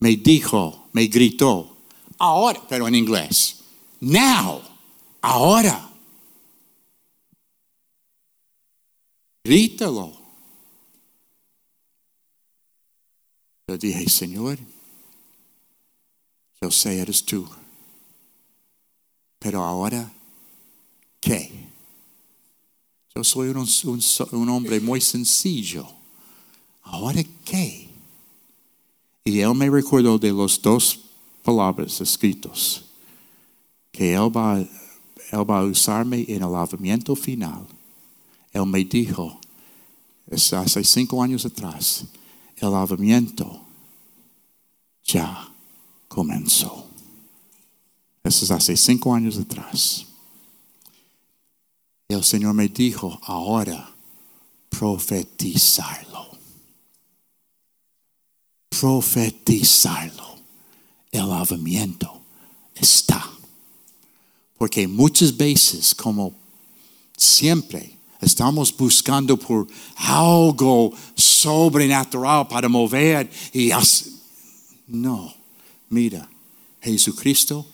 Me 0.00 0.16
dijo, 0.16 0.88
me 0.92 1.06
gritó, 1.06 1.76
ahora, 2.18 2.60
pero 2.68 2.86
en 2.86 2.94
inglés, 2.94 3.56
now, 4.00 4.60
ahora. 5.22 5.90
Grítalo. 9.44 10.23
Yo 13.68 13.78
dije, 13.78 14.08
Señor, 14.08 14.58
yo 16.60 16.70
sé 16.70 16.98
eres 16.98 17.24
tú, 17.24 17.48
pero 19.38 19.62
ahora 19.62 20.12
¿Qué? 21.24 21.50
Yo 23.14 23.24
soy 23.24 23.48
un, 23.48 24.48
hombre 24.50 24.78
muy 24.78 25.00
sencillo. 25.00 25.86
¿Ahora 26.82 27.22
qué? 27.44 27.88
Y 29.24 29.40
él 29.40 29.54
me 29.54 29.70
recordó 29.70 30.18
de 30.18 30.30
las 30.32 30.60
dos 30.60 31.00
palabras 31.42 31.98
escritas, 32.02 32.84
que 33.90 34.12
él 34.12 34.36
va, 34.36 34.58
él 34.58 35.50
va 35.50 35.60
a 35.60 35.64
usarme 35.64 36.26
en 36.28 36.42
el 36.42 36.52
lavamiento 36.52 37.16
final. 37.16 37.66
Él 38.52 38.66
me 38.66 38.84
dijo, 38.84 39.40
hace 40.30 40.84
cinco 40.84 41.22
años 41.22 41.46
atrás, 41.46 42.04
el 42.56 42.70
lavamiento 42.70 43.60
ya 45.04 45.48
comenzó. 46.08 46.88
Eso 48.22 48.44
es 48.44 48.50
hace 48.50 48.76
cinco 48.76 49.14
años 49.14 49.36
atrás. 49.36 50.06
El 52.08 52.24
Señor 52.24 52.54
me 52.54 52.68
dijo, 52.68 53.18
ahora 53.22 53.94
profetizarlo. 54.70 56.28
Profetizarlo. 58.68 60.36
El 61.10 61.28
lavamiento 61.28 62.22
está. 62.74 63.24
Porque 64.58 64.88
muchas 64.88 65.36
veces, 65.36 65.94
como 65.94 66.34
siempre, 67.16 67.98
estamos 68.20 68.76
buscando 68.76 69.36
por 69.36 69.66
algo 69.96 70.92
sobrenatural 71.44 72.48
para 72.48 72.68
mover 72.68 73.30
y 73.52 73.70
hacer. 73.70 74.12
No, 74.86 75.34
mira, 75.90 76.28
Jesucristo 76.80 77.66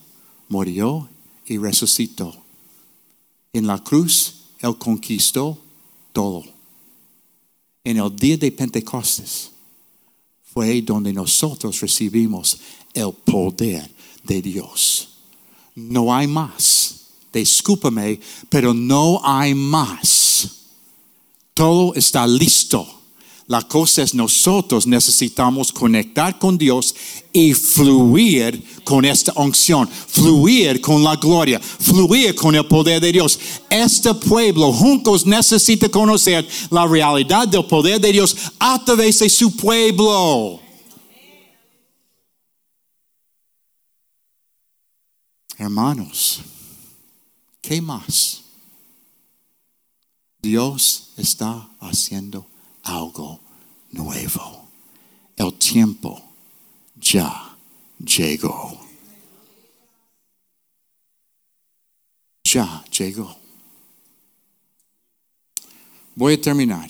murió 0.49 1.09
y 1.45 1.57
resucitó 1.57 2.35
en 3.53 3.67
la 3.67 3.79
cruz, 3.79 4.35
Él 4.59 4.77
conquistó 4.77 5.57
todo. 6.13 6.43
En 7.83 7.97
el 7.97 8.15
día 8.15 8.37
de 8.37 8.51
Pentecostés 8.51 9.51
fue 10.53 10.81
donde 10.81 11.13
nosotros 11.13 11.79
recibimos 11.79 12.57
el 12.93 13.11
poder 13.11 13.89
de 14.23 14.41
Dios. 14.41 15.09
No 15.75 16.13
hay 16.13 16.27
más. 16.27 17.07
Discúlpame, 17.31 18.19
pero 18.49 18.73
no 18.73 19.21
hay 19.23 19.53
más. 19.55 20.49
Todo 21.53 21.93
está 21.95 22.27
listo 22.27 23.00
la 23.51 23.61
cosa 23.67 24.01
es 24.01 24.13
nosotros 24.13 24.87
necesitamos 24.87 25.73
conectar 25.73 26.39
con 26.39 26.57
Dios 26.57 26.95
y 27.33 27.53
fluir 27.53 28.63
con 28.85 29.03
esta 29.03 29.33
unción, 29.35 29.89
fluir 29.89 30.79
con 30.79 31.03
la 31.03 31.17
gloria, 31.17 31.59
fluir 31.59 32.33
con 32.33 32.55
el 32.55 32.65
poder 32.65 33.01
de 33.01 33.11
Dios. 33.11 33.37
Este 33.69 34.13
pueblo 34.13 34.71
juntos 34.71 35.25
necesita 35.25 35.89
conocer 35.89 36.47
la 36.69 36.87
realidad 36.87 37.45
del 37.45 37.65
poder 37.65 37.99
de 37.99 38.13
Dios 38.13 38.37
a 38.57 38.81
través 38.85 39.19
de 39.19 39.29
su 39.29 39.53
pueblo. 39.53 40.61
Hermanos, 45.57 46.39
¿qué 47.59 47.81
más? 47.81 48.43
Dios 50.41 51.09
está 51.17 51.69
haciendo 51.81 52.47
algo 52.83 53.40
nuevo. 53.91 54.67
El 55.35 55.53
tiempo 55.53 56.21
ya 56.95 57.57
llegó. 57.97 58.79
Ya 62.43 62.83
llegó. 62.91 63.35
Voy 66.15 66.33
a 66.33 66.41
terminar. 66.41 66.89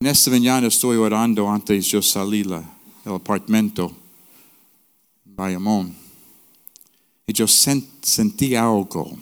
En 0.00 0.06
esta 0.08 0.30
mañana 0.30 0.66
estoy 0.66 0.96
orando 0.96 1.48
antes 1.48 1.86
yo 1.86 2.02
salí 2.02 2.42
del 2.42 2.64
apartamento 3.04 3.96
Bayamón. 5.24 5.94
Y 7.26 7.32
yo 7.32 7.46
sentí 7.46 8.54
algo 8.54 9.16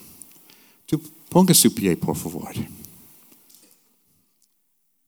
Ponga 1.30 1.54
su 1.54 1.72
pie, 1.72 1.96
por 1.96 2.16
favor. 2.16 2.52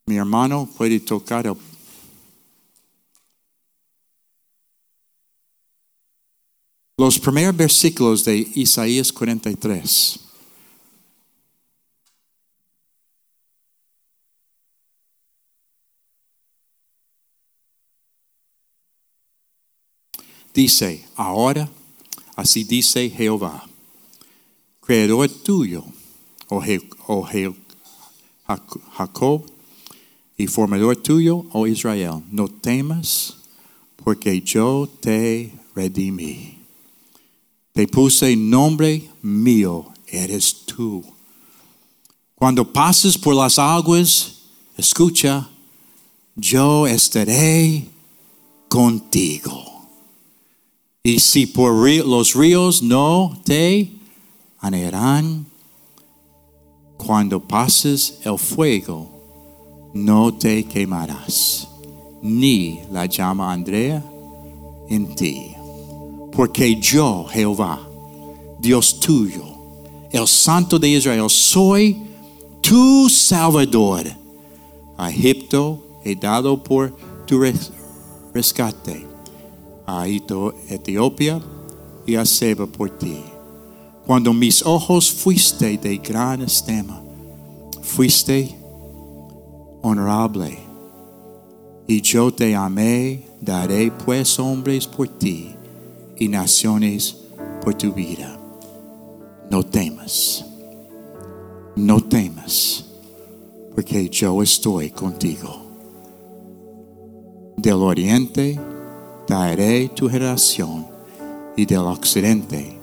Mi 0.07 0.17
hermano 0.17 0.69
puede 0.77 1.01
tocar 1.01 1.47
el 1.47 1.57
los 6.97 7.19
primeros 7.19 7.57
versículos 7.57 8.25
de 8.25 8.37
Isaías 8.55 9.13
43. 9.13 10.21
Dice, 20.55 21.05
ahora, 21.17 21.69
así 22.37 22.63
dice 22.63 23.11
Jehová, 23.11 23.67
creador 24.81 25.29
tuyo 25.29 25.85
oh, 27.07 27.23
Jacob, 28.97 29.47
y 30.37 30.47
formador 30.47 30.97
tuyo, 30.97 31.47
oh 31.53 31.67
Israel, 31.67 32.23
no 32.31 32.49
temas, 32.49 33.37
porque 33.97 34.41
yo 34.41 34.89
te 35.01 35.53
redimí. 35.75 36.59
Te 37.73 37.87
puse 37.87 38.37
nombre 38.37 39.09
mío, 39.23 39.93
eres 40.07 40.67
tú. 40.67 41.03
Cuando 42.35 42.71
pases 42.71 43.17
por 43.17 43.35
las 43.35 43.59
aguas, 43.59 44.43
escucha, 44.77 45.49
yo 46.35 46.87
estaré 46.87 47.87
contigo. 48.69 49.89
Y 51.03 51.21
si 51.21 51.47
por 51.47 51.89
los 52.05 52.35
ríos 52.35 52.83
no 52.83 53.41
te 53.45 53.93
anearán, 54.61 55.47
cuando 57.05 57.41
pases 57.41 58.21
el 58.25 58.39
fuego, 58.39 59.09
no 59.95 60.33
te 60.35 60.65
quemarás, 60.65 61.69
ni 62.23 62.81
la 62.91 63.07
llama 63.07 63.53
Andrea 63.53 64.03
en 64.89 65.15
ti. 65.15 65.55
Porque 66.33 66.77
yo, 66.81 67.27
Jehová, 67.31 67.81
Dios 68.59 69.01
tuyo, 69.01 69.43
el 70.11 70.27
Santo 70.27 70.79
de 70.79 70.89
Israel, 70.89 71.29
soy 71.29 72.03
tu 72.61 73.09
Salvador. 73.09 74.05
A 74.97 75.11
Egipto 75.11 75.83
he 76.05 76.15
dado 76.15 76.63
por 76.63 76.95
tu 77.27 77.41
res- 77.41 77.73
rescate, 78.33 79.05
a 79.87 80.07
Etiopía 80.07 81.41
y 82.07 82.15
a 82.15 82.25
Seba 82.25 82.67
por 82.67 82.91
ti. 82.91 83.19
Cuando 84.07 84.33
mis 84.33 84.65
ojos 84.67 85.13
fuiste 85.13 85.79
de 85.79 85.99
gran 85.99 86.43
estima, 86.43 87.01
fuiste 87.83 88.55
honorable, 89.83 90.59
y 91.87 92.01
yo 92.01 92.33
te 92.33 92.57
amé, 92.57 93.23
daré 93.41 93.93
pues 94.05 94.39
hombres 94.39 94.87
por 94.87 95.07
ti 95.09 95.55
y 96.17 96.29
naciones 96.29 97.17
por 97.63 97.75
tu 97.75 97.93
vida. 97.93 98.39
No 99.51 99.63
temas, 99.63 100.45
no 101.77 102.01
temas, 102.01 102.85
porque 103.75 104.09
yo 104.09 104.43
estoy 104.43 104.91
contigo. 104.91 105.63
Del 107.57 107.75
oriente 107.75 108.59
traeré 109.27 109.89
tu 109.91 110.09
generación 110.09 110.87
y 111.57 111.67
del 111.67 111.81
occidente 111.81 112.82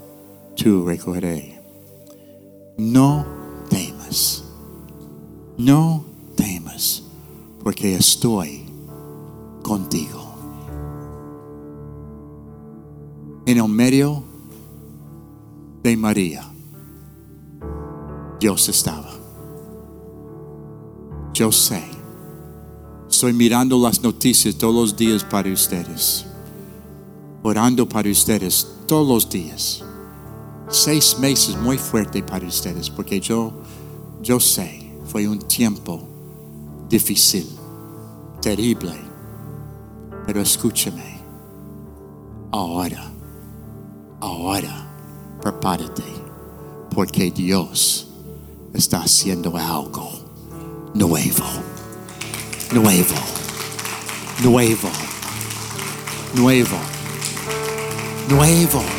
tu 0.60 0.86
recogeré. 0.86 1.57
No 2.78 3.26
temas, 3.70 4.43
no 5.57 6.03
temas, 6.36 7.03
porque 7.64 7.95
estoy 7.95 8.66
contigo. 9.64 10.26
En 13.45 13.57
el 13.57 13.68
medio 13.70 14.24
de 15.82 15.95
María, 15.97 16.45
Dios 18.39 18.70
estaba. 18.70 19.10
Yo 21.34 21.51
sé. 21.51 21.84
Estoy 23.10 23.34
mirando 23.34 23.82
las 23.82 24.03
noticias 24.03 24.55
todos 24.55 24.76
los 24.76 24.95
días 24.95 25.24
para 25.24 25.51
ustedes. 25.51 26.26
Orando 27.43 27.88
para 27.88 28.10
ustedes 28.10 28.68
todos 28.86 29.07
los 29.07 29.30
días. 29.30 29.84
Seis 30.70 31.17
meses 31.17 31.57
muy 31.57 31.80
fuerte 31.80 32.22
para 32.22 32.45
ustedes 32.45 32.91
porque 32.91 33.20
yo, 33.20 33.51
yo 34.22 34.39
sé, 34.39 34.93
fue 35.05 35.28
un 35.28 35.39
tiempo 35.39 36.07
difícil, 36.88 37.47
terrible. 38.39 38.93
Pero 40.28 40.41
escúchame. 40.41 41.20
Ahora, 42.51 43.03
ahora, 44.20 44.88
prepárate 45.41 46.03
porque 46.93 47.32
Dios 47.32 48.07
está 48.74 49.01
haciendo 49.01 49.55
algo 49.57 50.11
nuevo, 50.93 51.45
nuevo, 52.74 53.15
nuevo, 54.43 54.89
nuevo, 56.36 56.78
nuevo. 58.30 58.99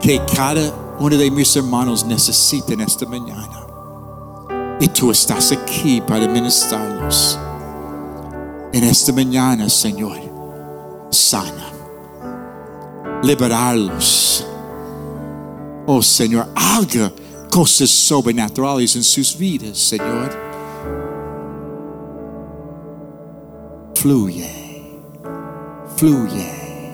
que 0.00 0.20
cada 0.34 0.96
uno 0.98 1.16
de 1.16 1.30
mis 1.30 1.54
hermanos 1.56 2.04
necesita 2.04 2.72
en 2.72 2.80
esta 2.80 3.06
mañana. 3.06 3.66
Y 4.80 4.88
tú 4.88 5.10
estás 5.10 5.52
aquí 5.52 6.00
para 6.00 6.28
ministrarlos. 6.28 7.38
En 8.72 8.84
esta 8.84 9.12
mañana, 9.12 9.68
Señor, 9.68 10.18
sana. 11.10 11.72
Liberarlos. 13.22 14.46
Oh 15.86 16.02
Señor, 16.02 16.48
haga 16.54 17.10
cosas 17.50 17.90
sobrenaturales 17.90 18.94
en 18.94 19.02
sus 19.02 19.36
vidas, 19.36 19.78
Señor. 19.78 20.30
Fluye, 23.94 25.00
fluye, 25.96 26.92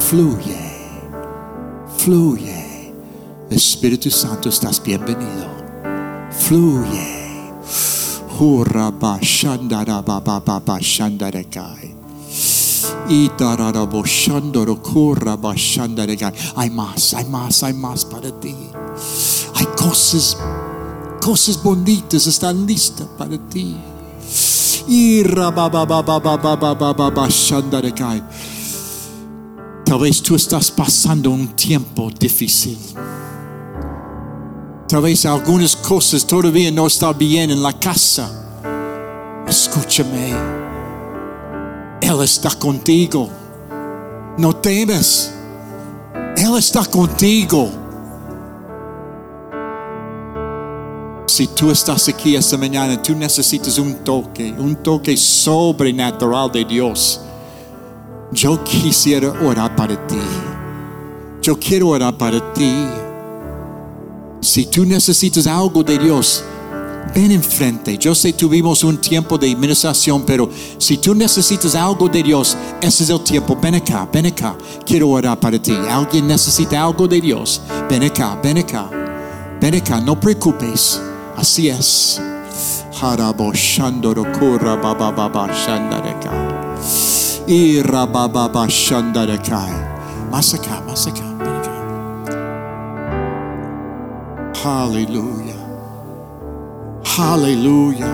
fluye, 0.00 0.71
Fluye. 1.98 2.92
Espíritu 3.50 4.10
Santo, 4.10 4.48
estás 4.48 4.82
bienvenido. 4.82 5.46
Fluye. 6.30 7.52
Hay 16.56 16.70
más, 16.70 17.14
hay 17.14 17.24
más, 17.26 17.62
hay 17.62 17.74
más 17.74 18.04
para 18.04 18.30
ti. 18.40 18.54
Hay 19.54 19.66
cosas, 19.76 20.36
cosas 21.20 21.62
bonitas 21.62 22.26
están 22.26 22.66
listas 22.66 23.06
para 23.18 23.36
ti. 23.48 23.76
Y 24.88 25.22
Tal 29.84 29.98
vez 29.98 30.22
tú 30.22 30.34
estás 30.34 30.70
pasando 30.70 31.30
un 31.30 31.48
tiempo 31.48 32.10
difícil. 32.18 32.78
Tal 34.88 35.02
vez 35.02 35.24
algunas 35.26 35.74
cosas 35.74 36.26
todavía 36.26 36.70
no 36.70 36.86
están 36.86 37.16
bien 37.16 37.50
en 37.50 37.62
la 37.62 37.72
casa. 37.72 38.30
Escúchame. 39.46 40.34
Él 42.00 42.22
está 42.22 42.50
contigo. 42.50 43.28
No 44.38 44.54
temes. 44.56 45.32
Él 46.36 46.56
está 46.56 46.84
contigo. 46.84 47.70
Si 51.26 51.46
tú 51.46 51.70
estás 51.70 52.08
aquí 52.08 52.36
esta 52.36 52.58
mañana, 52.58 53.00
tú 53.00 53.14
necesitas 53.14 53.78
un 53.78 54.04
toque, 54.04 54.52
un 54.52 54.76
toque 54.76 55.16
sobrenatural 55.16 56.52
de 56.52 56.64
Dios. 56.64 57.20
Yo 58.32 58.62
quisiera 58.64 59.30
orar 59.42 59.76
para 59.76 59.94
ti. 60.06 60.18
Yo 61.42 61.58
quiero 61.58 61.88
orar 61.88 62.16
para 62.16 62.52
ti. 62.52 62.86
Si 64.40 64.66
tú 64.66 64.84
necesitas 64.84 65.46
algo 65.46 65.82
de 65.82 65.98
Dios, 65.98 66.42
ven 67.14 67.30
enfrente. 67.30 67.98
Yo 67.98 68.14
sé 68.14 68.32
tuvimos 68.32 68.82
un 68.84 68.98
tiempo 68.98 69.36
de 69.36 69.52
administración, 69.52 70.22
pero 70.26 70.48
si 70.78 70.96
tú 70.96 71.14
necesitas 71.14 71.74
algo 71.74 72.08
de 72.08 72.22
Dios, 72.22 72.56
ese 72.80 73.04
es 73.04 73.10
el 73.10 73.20
tiempo. 73.22 73.56
Ven 73.60 73.74
acá, 73.74 74.08
ven 74.10 74.26
acá. 74.26 74.56
Quiero 74.86 75.10
orar 75.10 75.38
para 75.38 75.60
ti. 75.60 75.74
Alguien 75.90 76.26
necesita 76.26 76.82
algo 76.82 77.06
de 77.06 77.20
Dios. 77.20 77.60
Ven 77.88 78.04
acá, 78.04 78.38
ven 78.42 78.58
acá. 78.58 78.88
Ven 79.60 79.74
acá, 79.74 80.00
no 80.00 80.18
preocupes. 80.18 81.00
Así 81.36 81.68
es. 81.68 82.20
Irabababashandarakai. 87.46 89.70
Massacá, 90.30 90.80
massacá. 90.86 91.24
Aleluia. 94.64 95.56
Aleluia. 97.18 98.06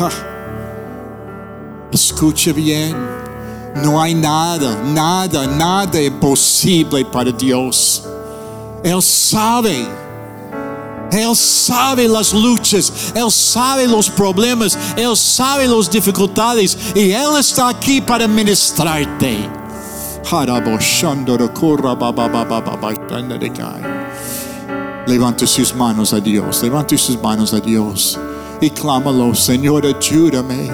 Ha. 0.00 0.10
Escute 1.90 2.52
bem. 2.52 2.94
Não 3.82 4.00
há 4.00 4.08
nada, 4.10 4.76
nada, 4.84 5.46
nada 5.46 6.02
é 6.02 6.10
possível 6.10 7.04
para 7.06 7.32
Deus. 7.32 8.04
Ele 8.84 9.02
sabe 9.02 9.88
Él 11.14 11.36
sabe 11.36 12.08
las 12.08 12.32
luchas, 12.32 13.12
Él 13.14 13.30
sabe 13.30 13.86
los 13.86 14.10
problemas, 14.10 14.76
Él 14.96 15.16
sabe 15.16 15.66
las 15.68 15.90
dificultades 15.90 16.76
y 16.94 17.12
Él 17.12 17.36
está 17.38 17.68
aquí 17.68 18.00
para 18.00 18.26
ministrarte. 18.26 19.48
Levante 25.06 25.46
sus 25.46 25.74
manos 25.74 26.12
a 26.12 26.20
Dios, 26.20 26.62
levante 26.62 26.96
sus 26.98 27.20
manos 27.22 27.52
a 27.52 27.60
Dios 27.60 28.18
y 28.60 28.70
clámalo, 28.70 29.34
Señor, 29.34 29.84
ayúdame. 29.86 30.70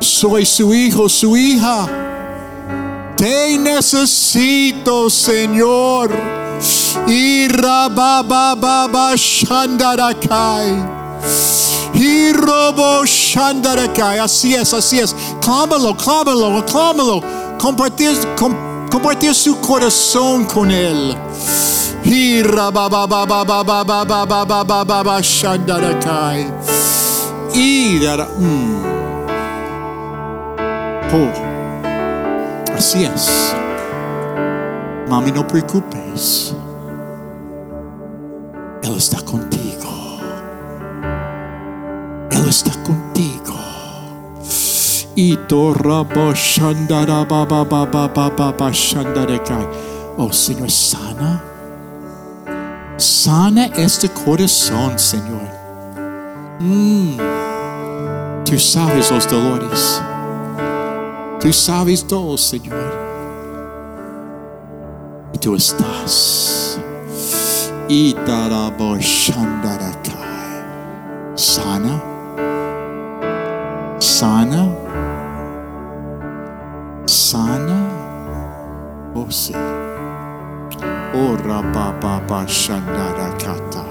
Soy 0.00 0.46
su 0.46 0.72
hijo, 0.72 1.08
su 1.08 1.36
hija. 1.36 1.86
Te 3.16 3.58
necesito, 3.58 5.10
Señor. 5.10 6.39
Así 14.20 14.54
es, 14.54 14.72
así 14.72 14.98
es. 14.98 15.14
Clámalo, 15.40 15.96
clámalo, 15.96 16.64
clámalo. 16.64 17.22
Compartir, 17.58 18.16
com, 18.36 18.54
compartir 18.90 19.34
su 19.34 19.60
corazón 19.60 20.44
con 20.44 20.70
Él. 20.70 21.16
Y 27.52 27.98
mm. 27.98 28.80
Oh. 31.12 32.74
Así 32.76 33.04
es. 33.04 33.54
Mami, 35.10 35.32
no 35.32 35.44
preocupes. 35.44 36.54
Él 38.80 38.96
está 38.96 39.20
contigo. 39.22 40.20
Él 42.30 42.48
está 42.48 42.70
contigo. 42.84 43.56
Y 45.16 45.36
torrabo 45.48 46.32
shandara 46.32 47.24
baba 47.24 47.64
baba 47.64 48.06
baba 48.06 48.70
shandarekai. 48.70 49.66
Oh 50.16 50.32
Señor, 50.32 50.70
sana. 50.70 51.42
Sana 52.96 53.66
este 53.76 54.08
corazón, 54.10 54.96
Señor. 54.96 55.42
Mm. 56.60 57.16
Tú 58.44 58.56
sabes 58.60 59.10
los 59.10 59.28
dolores. 59.28 60.00
Tú 61.40 61.52
sabes 61.52 62.06
todo, 62.06 62.38
Señor. 62.38 62.99
Y 65.40 65.42
tú 65.42 65.56
estás. 65.56 66.78
Y 67.88 68.12
darabo 68.12 68.98
shandarakai. 68.98 70.12
Sana. 71.34 72.02
Sana. 73.98 74.68
Sana. 77.06 77.88
Oh, 79.14 79.30
sí. 79.30 79.54
Oh, 81.14 81.36
rababa 81.38 82.44
shandarakatai. 82.46 83.90